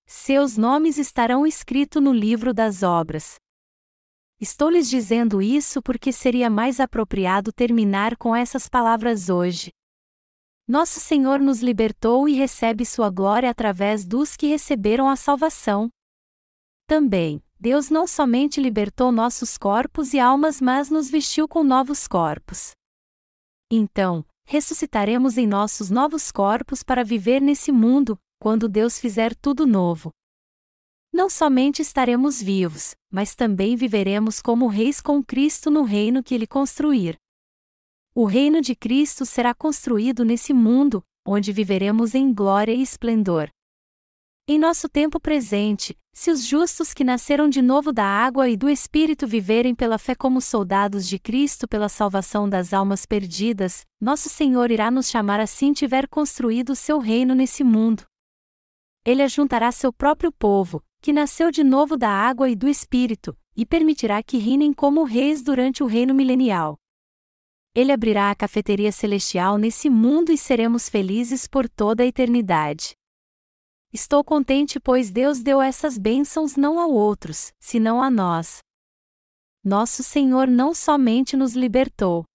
[0.07, 3.35] Seus nomes estarão escritos no livro das obras.
[4.41, 9.69] Estou lhes dizendo isso porque seria mais apropriado terminar com essas palavras hoje.
[10.67, 15.91] Nosso Senhor nos libertou e recebe sua glória através dos que receberam a salvação.
[16.87, 22.71] Também, Deus não somente libertou nossos corpos e almas, mas nos vestiu com novos corpos.
[23.71, 30.11] Então, ressuscitaremos em nossos novos corpos para viver nesse mundo, quando Deus fizer tudo novo.
[31.11, 36.45] Não somente estaremos vivos, mas também viveremos como reis com Cristo no reino que ele
[36.45, 37.17] construir.
[38.13, 43.49] O reino de Cristo será construído nesse mundo, onde viveremos em glória e esplendor.
[44.47, 48.69] Em nosso tempo presente, se os justos que nasceram de novo da água e do
[48.69, 54.69] Espírito viverem pela fé como soldados de Cristo pela salvação das almas perdidas, nosso Senhor
[54.69, 58.03] irá nos chamar assim tiver construído o seu reino nesse mundo.
[59.03, 63.65] Ele ajuntará seu próprio povo, que nasceu de novo da água e do Espírito, e
[63.65, 66.77] permitirá que reinem como reis durante o reino milenial.
[67.73, 72.95] Ele abrirá a cafeteria celestial nesse mundo e seremos felizes por toda a eternidade.
[73.95, 78.57] Estou contente pois Deus deu essas bênçãos não a outros, senão a nós.
[79.63, 82.25] Nosso Senhor não somente nos libertou.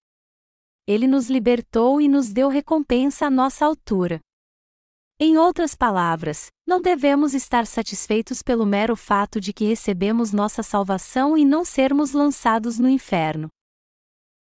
[0.87, 4.21] Ele nos libertou e nos deu recompensa à nossa altura.
[5.21, 11.37] Em outras palavras, não devemos estar satisfeitos pelo mero fato de que recebemos nossa salvação
[11.37, 13.51] e não sermos lançados no inferno.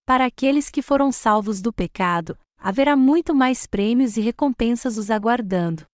[0.06, 5.89] Para aqueles que foram salvos do pecado, haverá muito mais prêmios e recompensas os aguardando.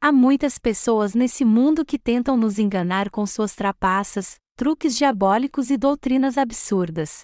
[0.00, 5.76] Há muitas pessoas nesse mundo que tentam nos enganar com suas trapaças, truques diabólicos e
[5.76, 7.22] doutrinas absurdas.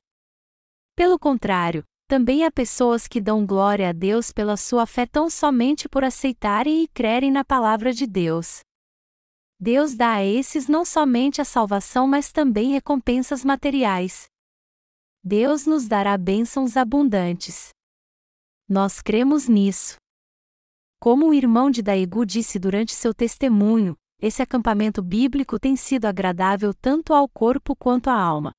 [0.96, 5.88] Pelo contrário, também há pessoas que dão glória a Deus pela sua fé tão somente
[5.88, 8.60] por aceitarem e crerem na palavra de Deus.
[9.58, 14.26] Deus dá a esses não somente a salvação, mas também recompensas materiais.
[15.22, 17.68] Deus nos dará bênçãos abundantes.
[18.68, 19.96] Nós cremos nisso.
[20.98, 26.72] Como o irmão de Daegu disse durante seu testemunho, esse acampamento bíblico tem sido agradável
[26.72, 28.52] tanto ao corpo quanto à alma.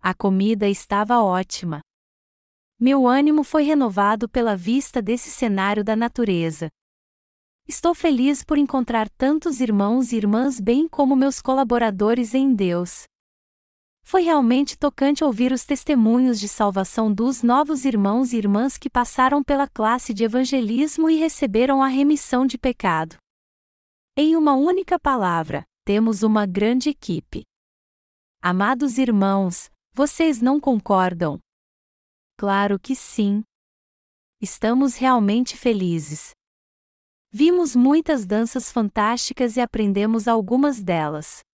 [0.00, 1.80] A comida estava ótima.
[2.78, 6.68] Meu ânimo foi renovado pela vista desse cenário da natureza.
[7.66, 13.04] Estou feliz por encontrar tantos irmãos e irmãs, bem como meus colaboradores em Deus.
[14.06, 19.42] Foi realmente tocante ouvir os testemunhos de salvação dos novos irmãos e irmãs que passaram
[19.42, 23.16] pela classe de evangelismo e receberam a remissão de pecado.
[24.16, 27.42] Em uma única palavra, temos uma grande equipe.
[28.40, 31.40] Amados irmãos, vocês não concordam,
[32.38, 33.42] Claro que sim.
[34.42, 36.32] Estamos realmente felizes.
[37.32, 41.45] Vimos muitas danças fantásticas e aprendemos algumas delas.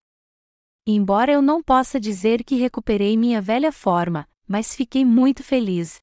[0.86, 6.00] Embora eu não possa dizer que recuperei minha velha forma, mas fiquei muito feliz.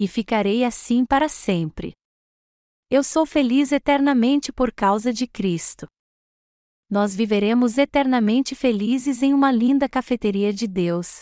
[0.00, 1.92] E ficarei assim para sempre.
[2.90, 5.86] Eu sou feliz eternamente por causa de Cristo.
[6.88, 11.20] Nós viveremos eternamente felizes em uma linda cafeteria de Deus.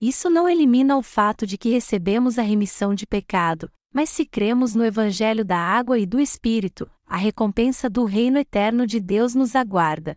[0.00, 4.74] Isso não elimina o fato de que recebemos a remissão de pecado, mas se cremos
[4.74, 9.56] no Evangelho da água e do Espírito, a recompensa do reino eterno de Deus nos
[9.56, 10.14] aguarda.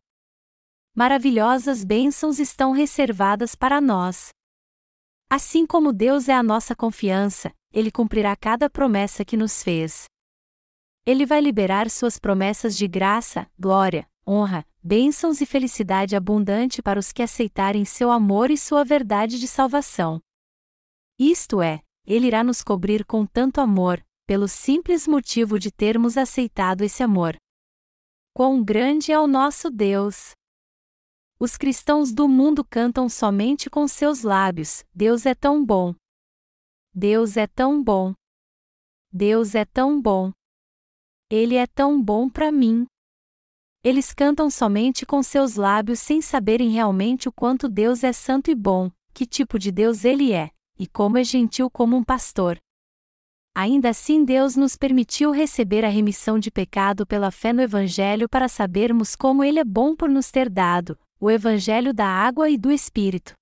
[0.97, 4.29] Maravilhosas bênçãos estão reservadas para nós.
[5.29, 10.05] Assim como Deus é a nossa confiança, Ele cumprirá cada promessa que nos fez.
[11.05, 17.11] Ele vai liberar suas promessas de graça, glória, honra, bênçãos e felicidade abundante para os
[17.11, 20.19] que aceitarem seu amor e sua verdade de salvação.
[21.19, 26.81] Isto é, Ele irá nos cobrir com tanto amor, pelo simples motivo de termos aceitado
[26.81, 27.37] esse amor.
[28.33, 30.35] Quão grande é o nosso Deus!
[31.39, 35.93] Os cristãos do mundo cantam somente com seus lábios: Deus é tão bom.
[36.91, 38.15] Deus é tão bom.
[39.13, 40.31] Deus é tão bom.
[41.29, 42.87] Ele é tão bom para mim.
[43.83, 48.55] Eles cantam somente com seus lábios sem saberem realmente o quanto Deus é santo e
[48.55, 52.57] bom, que tipo de Deus ele é, e como é gentil como um pastor.
[53.53, 58.47] Ainda assim, Deus nos permitiu receber a remissão de pecado pela fé no Evangelho para
[58.47, 62.71] sabermos como Ele é bom por nos ter dado, o Evangelho da água e do
[62.71, 63.33] Espírito.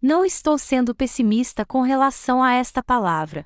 [0.00, 3.44] Não estou sendo pessimista com relação a esta palavra.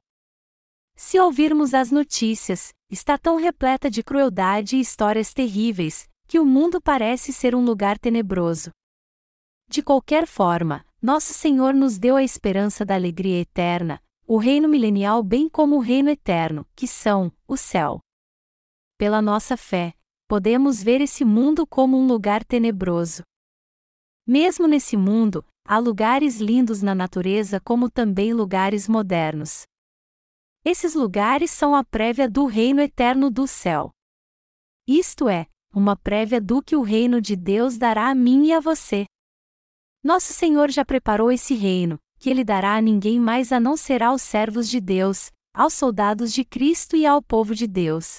[0.94, 6.80] Se ouvirmos as notícias, está tão repleta de crueldade e histórias terríveis, que o mundo
[6.80, 8.70] parece ser um lugar tenebroso.
[9.68, 15.22] De qualquer forma, nosso Senhor nos deu a esperança da alegria eterna, o reino milenial
[15.22, 18.00] bem como o reino eterno, que são o céu.
[18.98, 19.94] Pela nossa fé,
[20.28, 23.22] podemos ver esse mundo como um lugar tenebroso.
[24.32, 29.64] Mesmo nesse mundo, há lugares lindos na natureza como também lugares modernos.
[30.64, 33.90] Esses lugares são a prévia do reino eterno do céu.
[34.86, 38.60] Isto é, uma prévia do que o reino de Deus dará a mim e a
[38.60, 39.04] você.
[40.00, 44.00] Nosso Senhor já preparou esse reino, que ele dará a ninguém mais a não ser
[44.00, 48.18] aos servos de Deus, aos soldados de Cristo e ao povo de Deus.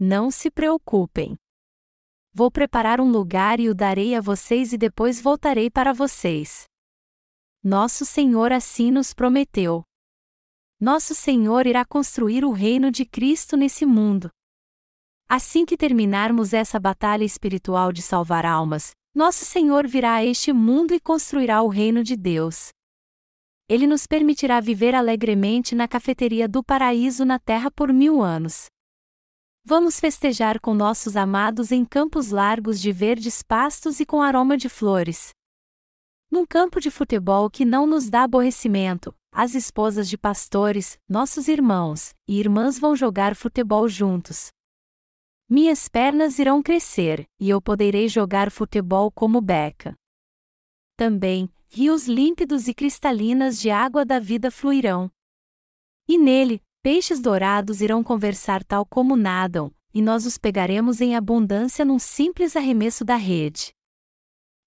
[0.00, 1.36] Não se preocupem.
[2.34, 6.64] Vou preparar um lugar e o darei a vocês e depois voltarei para vocês.
[7.62, 9.82] Nosso Senhor assim nos prometeu.
[10.80, 14.30] Nosso Senhor irá construir o reino de Cristo nesse mundo.
[15.28, 20.94] Assim que terminarmos essa batalha espiritual de salvar almas, nosso Senhor virá a este mundo
[20.94, 22.70] e construirá o reino de Deus.
[23.68, 28.71] Ele nos permitirá viver alegremente na cafeteria do paraíso na terra por mil anos.
[29.64, 34.68] Vamos festejar com nossos amados em campos largos de verdes pastos e com aroma de
[34.68, 35.30] flores.
[36.28, 42.12] Num campo de futebol que não nos dá aborrecimento, as esposas de pastores, nossos irmãos
[42.26, 44.48] e irmãs vão jogar futebol juntos.
[45.48, 49.94] Minhas pernas irão crescer, e eu poderei jogar futebol como Beca.
[50.96, 55.08] Também, rios límpidos e cristalinas de água da vida fluirão.
[56.08, 61.84] E nele, Peixes dourados irão conversar tal como nadam, e nós os pegaremos em abundância
[61.84, 63.72] num simples arremesso da rede.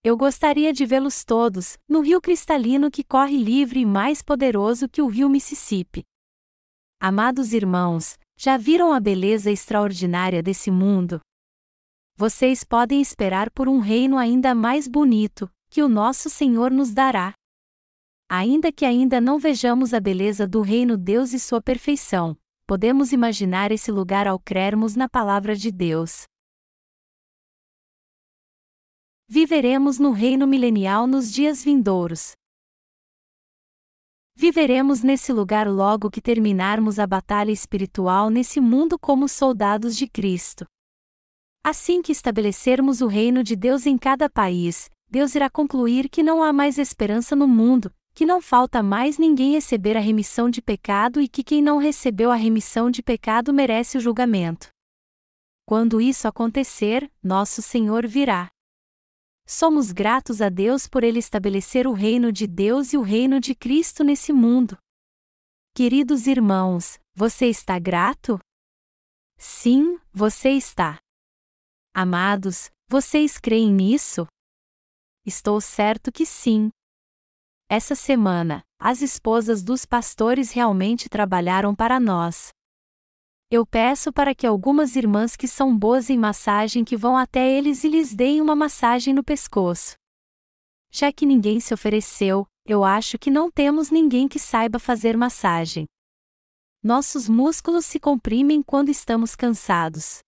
[0.02, 5.02] Eu gostaria de vê-los todos, no rio cristalino que corre livre e mais poderoso que
[5.02, 6.06] o rio Mississippi.
[7.02, 11.20] Amados irmãos, já viram a beleza extraordinária desse mundo?
[12.16, 17.34] Vocês podem esperar por um reino ainda mais bonito, que o nosso Senhor nos dará.
[18.30, 23.72] Ainda que ainda não vejamos a beleza do reino Deus e sua perfeição, podemos imaginar
[23.72, 26.24] esse lugar ao crermos na palavra de Deus.
[29.28, 32.34] Viveremos no reino milenial nos dias vindouros.
[34.36, 40.66] Viveremos nesse lugar logo que terminarmos a batalha espiritual nesse mundo como soldados de Cristo.
[41.64, 46.44] Assim que estabelecermos o reino de Deus em cada país, Deus irá concluir que não
[46.44, 51.20] há mais esperança no mundo, que não falta mais ninguém receber a remissão de pecado
[51.20, 54.70] e que quem não recebeu a remissão de pecado merece o julgamento.
[55.68, 58.50] Quando isso acontecer, nosso Senhor virá.
[59.46, 63.54] Somos gratos a Deus por ele estabelecer o reino de Deus e o reino de
[63.54, 64.78] Cristo nesse mundo.
[65.76, 68.40] Queridos irmãos, você está grato?
[69.38, 71.00] Sim, você está.
[71.94, 74.26] Amados, vocês creem nisso?
[75.26, 76.70] Estou certo que sim.
[77.68, 82.50] Essa semana, as esposas dos pastores realmente trabalharam para nós.
[83.50, 87.84] Eu peço para que algumas irmãs que são boas em massagem que vão até eles
[87.84, 89.96] e lhes deem uma massagem no pescoço.
[90.92, 95.86] Já que ninguém se ofereceu, eu acho que não temos ninguém que saiba fazer massagem.
[96.84, 100.20] Nossos músculos se comprimem quando estamos cansados.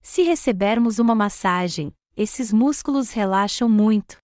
[0.00, 4.16] Se recebermos uma massagem, esses músculos relaxam muito.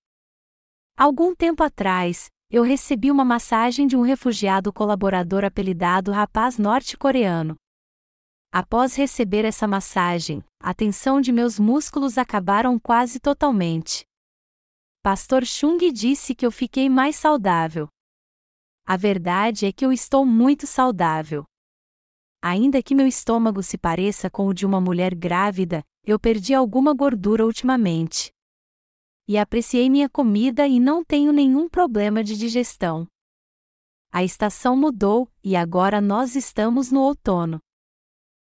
[0.97, 7.57] Algum tempo atrás, eu recebi uma massagem de um refugiado colaborador apelidado Rapaz Norte-Coreano.
[8.53, 14.05] Após receber essa massagem, a tensão de meus músculos acabaram quase totalmente.
[15.03, 17.89] Pastor Chung disse que eu fiquei mais saudável.
[18.87, 21.45] A verdade é que eu estou muito saudável.
[22.41, 26.95] Ainda que meu estômago se pareça com o de uma mulher grávida, eu perdi alguma
[26.95, 28.34] gordura ultimamente.
[29.27, 33.07] E apreciei minha comida e não tenho nenhum problema de digestão.
[34.13, 37.59] A estação mudou e agora nós estamos no outono.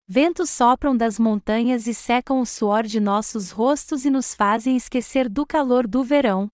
[0.07, 5.28] Ventos sopram das montanhas e secam o suor de nossos rostos e nos fazem esquecer
[5.28, 6.47] do calor do verão.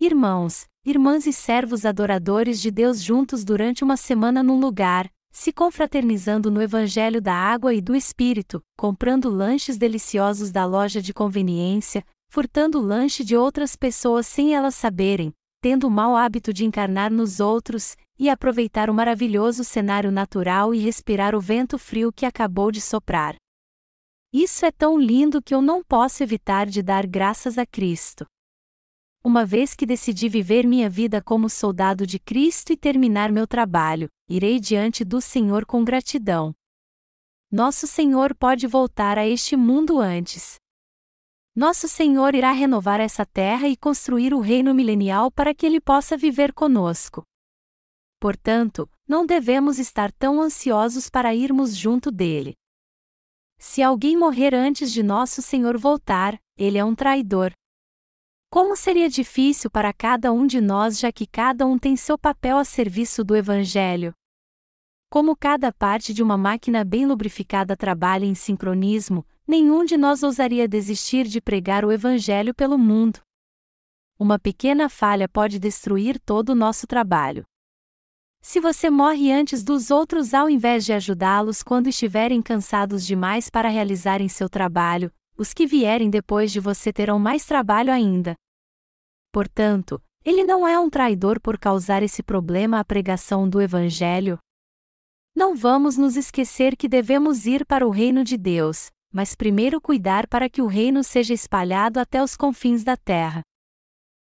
[0.00, 6.50] Irmãos, irmãs e servos adoradores de Deus juntos durante uma semana num lugar, se confraternizando
[6.50, 12.78] no Evangelho da Água e do Espírito, comprando lanches deliciosos da loja de conveniência, furtando
[12.78, 17.40] o lanche de outras pessoas sem elas saberem, tendo o mau hábito de encarnar nos
[17.40, 22.80] outros, e aproveitar o maravilhoso cenário natural e respirar o vento frio que acabou de
[22.80, 23.36] soprar.
[24.32, 28.26] Isso é tão lindo que eu não posso evitar de dar graças a Cristo.
[29.24, 34.08] Uma vez que decidi viver minha vida como soldado de Cristo e terminar meu trabalho,
[34.28, 36.54] irei diante do Senhor com gratidão.
[37.50, 40.56] Nosso Senhor pode voltar a este mundo antes.
[41.58, 46.16] Nosso Senhor irá renovar essa terra e construir o reino milenial para que ele possa
[46.16, 47.24] viver conosco.
[48.20, 52.54] Portanto, não devemos estar tão ansiosos para irmos junto dele.
[53.58, 57.50] Se alguém morrer antes de nosso Senhor voltar, ele é um traidor,
[58.48, 62.58] como seria difícil para cada um de nós, já que cada um tem seu papel
[62.58, 64.14] a serviço do Evangelho.
[65.10, 70.68] Como cada parte de uma máquina bem lubrificada trabalha em sincronismo, nenhum de nós ousaria
[70.68, 73.18] desistir de pregar o Evangelho pelo mundo.
[74.18, 77.46] Uma pequena falha pode destruir todo o nosso trabalho.
[78.42, 83.68] Se você morre antes dos outros ao invés de ajudá-los quando estiverem cansados demais para
[83.68, 88.34] realizarem seu trabalho, os que vierem depois de você terão mais trabalho ainda.
[89.32, 94.38] Portanto, ele não é um traidor por causar esse problema à pregação do Evangelho.
[95.34, 100.26] Não vamos nos esquecer que devemos ir para o reino de Deus, mas primeiro cuidar
[100.26, 103.42] para que o reino seja espalhado até os confins da terra.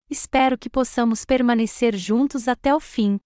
[0.09, 3.19] Espero que possamos permanecer juntos até o fim.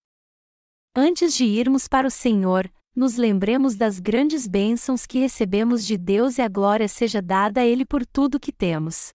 [0.95, 6.37] Antes de irmos para o Senhor, nos lembremos das grandes bênçãos que recebemos de Deus
[6.37, 9.09] e a glória seja dada a Ele por tudo que temos.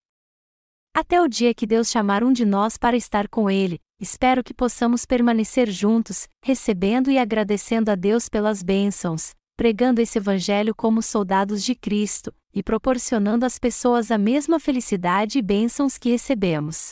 [0.94, 4.54] Até o dia que Deus chamar um de nós para estar com Ele, espero que
[4.54, 11.64] possamos permanecer juntos, recebendo e agradecendo a Deus pelas bênçãos, pregando esse Evangelho como soldados
[11.64, 16.90] de Cristo, e proporcionando às pessoas a mesma felicidade e bênçãos que recebemos.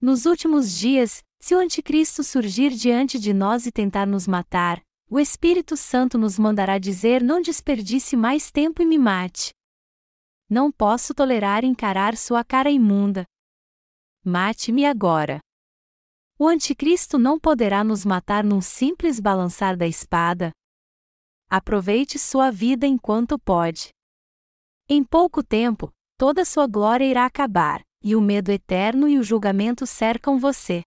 [0.00, 5.18] Nos últimos dias, se o Anticristo surgir diante de nós e tentar nos matar, o
[5.18, 9.52] Espírito Santo nos mandará dizer: Não desperdice mais tempo e me mate.
[10.48, 13.24] Não posso tolerar encarar sua cara imunda.
[14.24, 15.40] Mate-me agora.
[16.38, 20.50] O Anticristo não poderá nos matar num simples balançar da espada.
[21.54, 23.90] Aproveite sua vida enquanto pode.
[24.88, 29.86] Em pouco tempo, toda sua glória irá acabar, e o medo eterno e o julgamento
[29.86, 30.80] cercam você.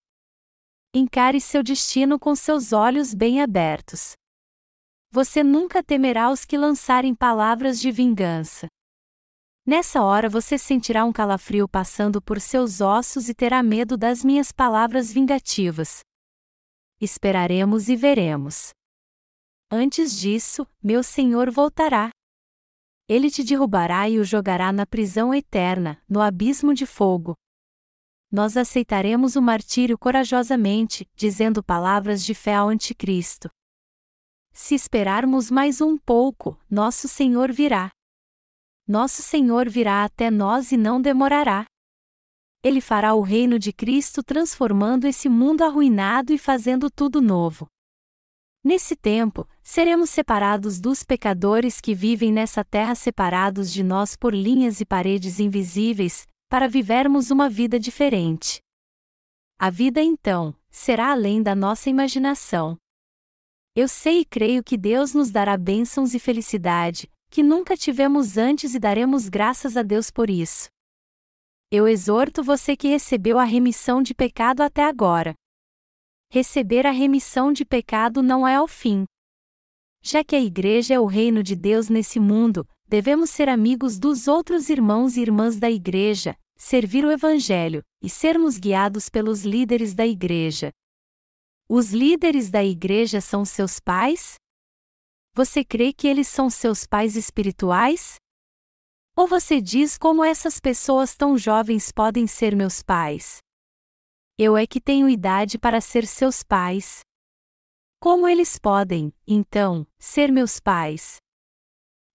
[0.91, 4.13] Encare seu destino com seus olhos bem abertos.
[5.11, 8.65] Você nunca temerá os que lançarem palavras de vingança.
[9.67, 14.51] Nessa hora você sentirá um calafrio passando por seus ossos e terá medo das minhas
[14.51, 15.99] palavras vingativas.
[16.99, 18.73] Esperaremos e veremos.
[19.71, 22.09] Antes disso, meu Senhor voltará.
[23.07, 27.35] Ele te derrubará e o jogará na prisão eterna, no abismo de fogo,
[28.35, 33.49] nós aceitaremos o martírio corajosamente, dizendo palavras de fé ao Anticristo.
[34.51, 37.89] Se esperarmos mais um pouco, nosso Senhor virá.
[38.85, 41.65] Nosso Senhor virá até nós e não demorará.
[42.61, 47.67] Ele fará o reino de Cristo transformando esse mundo arruinado e fazendo tudo novo.
[48.65, 54.81] Nesse tempo, seremos separados dos pecadores que vivem nessa terra separados de nós por linhas
[54.81, 58.59] e paredes invisíveis, para vivermos uma vida diferente.
[59.59, 62.75] A vida então, será além da nossa imaginação.
[63.75, 68.73] Eu sei e creio que Deus nos dará bênçãos e felicidade, que nunca tivemos antes
[68.73, 70.69] e daremos graças a Deus por isso.
[71.69, 75.35] Eu exorto você que recebeu a remissão de pecado até agora.
[76.35, 79.05] Receber a remissão de pecado não é o fim.
[80.01, 84.27] Já que a Igreja é o reino de Deus nesse mundo, devemos ser amigos dos
[84.27, 90.05] outros irmãos e irmãs da Igreja, servir o Evangelho e sermos guiados pelos líderes da
[90.05, 90.73] Igreja.
[91.69, 94.35] Os líderes da Igreja são seus pais?
[95.33, 98.15] Você crê que eles são seus pais espirituais?
[99.15, 103.44] Ou você diz como essas pessoas tão jovens podem ser meus pais?
[104.37, 106.99] Eu é que tenho idade para ser seus pais.
[108.01, 111.15] Como eles podem, então, ser meus pais?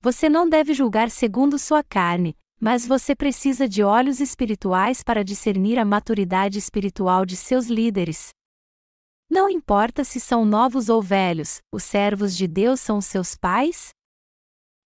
[0.02, 5.78] Você não deve julgar segundo sua carne, mas você precisa de olhos espirituais para discernir
[5.78, 8.28] a maturidade espiritual de seus líderes.
[9.30, 13.94] Não importa se são novos ou velhos, os servos de Deus são seus pais?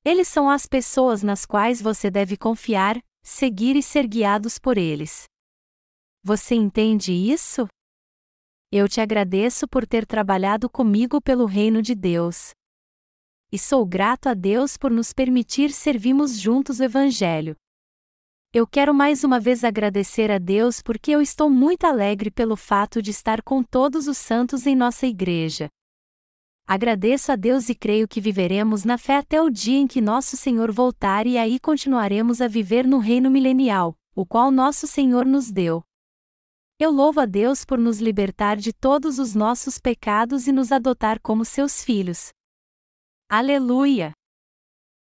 [0.04, 5.24] Eles são as pessoas nas quais você deve confiar, seguir e ser guiados por eles.
[6.26, 7.68] Você entende isso?
[8.72, 12.52] Eu te agradeço por ter trabalhado comigo pelo reino de Deus.
[13.52, 17.54] E sou grato a Deus por nos permitir servirmos juntos o Evangelho.
[18.54, 23.02] Eu quero mais uma vez agradecer a Deus porque eu estou muito alegre pelo fato
[23.02, 25.68] de estar com todos os santos em nossa igreja.
[26.66, 30.38] Agradeço a Deus e creio que viveremos na fé até o dia em que nosso
[30.38, 35.50] Senhor voltar e aí continuaremos a viver no reino milenial, o qual nosso Senhor nos
[35.50, 35.84] deu.
[36.76, 41.20] Eu louvo a Deus por nos libertar de todos os nossos pecados e nos adotar
[41.20, 42.30] como seus filhos.
[43.30, 44.12] Aleluia!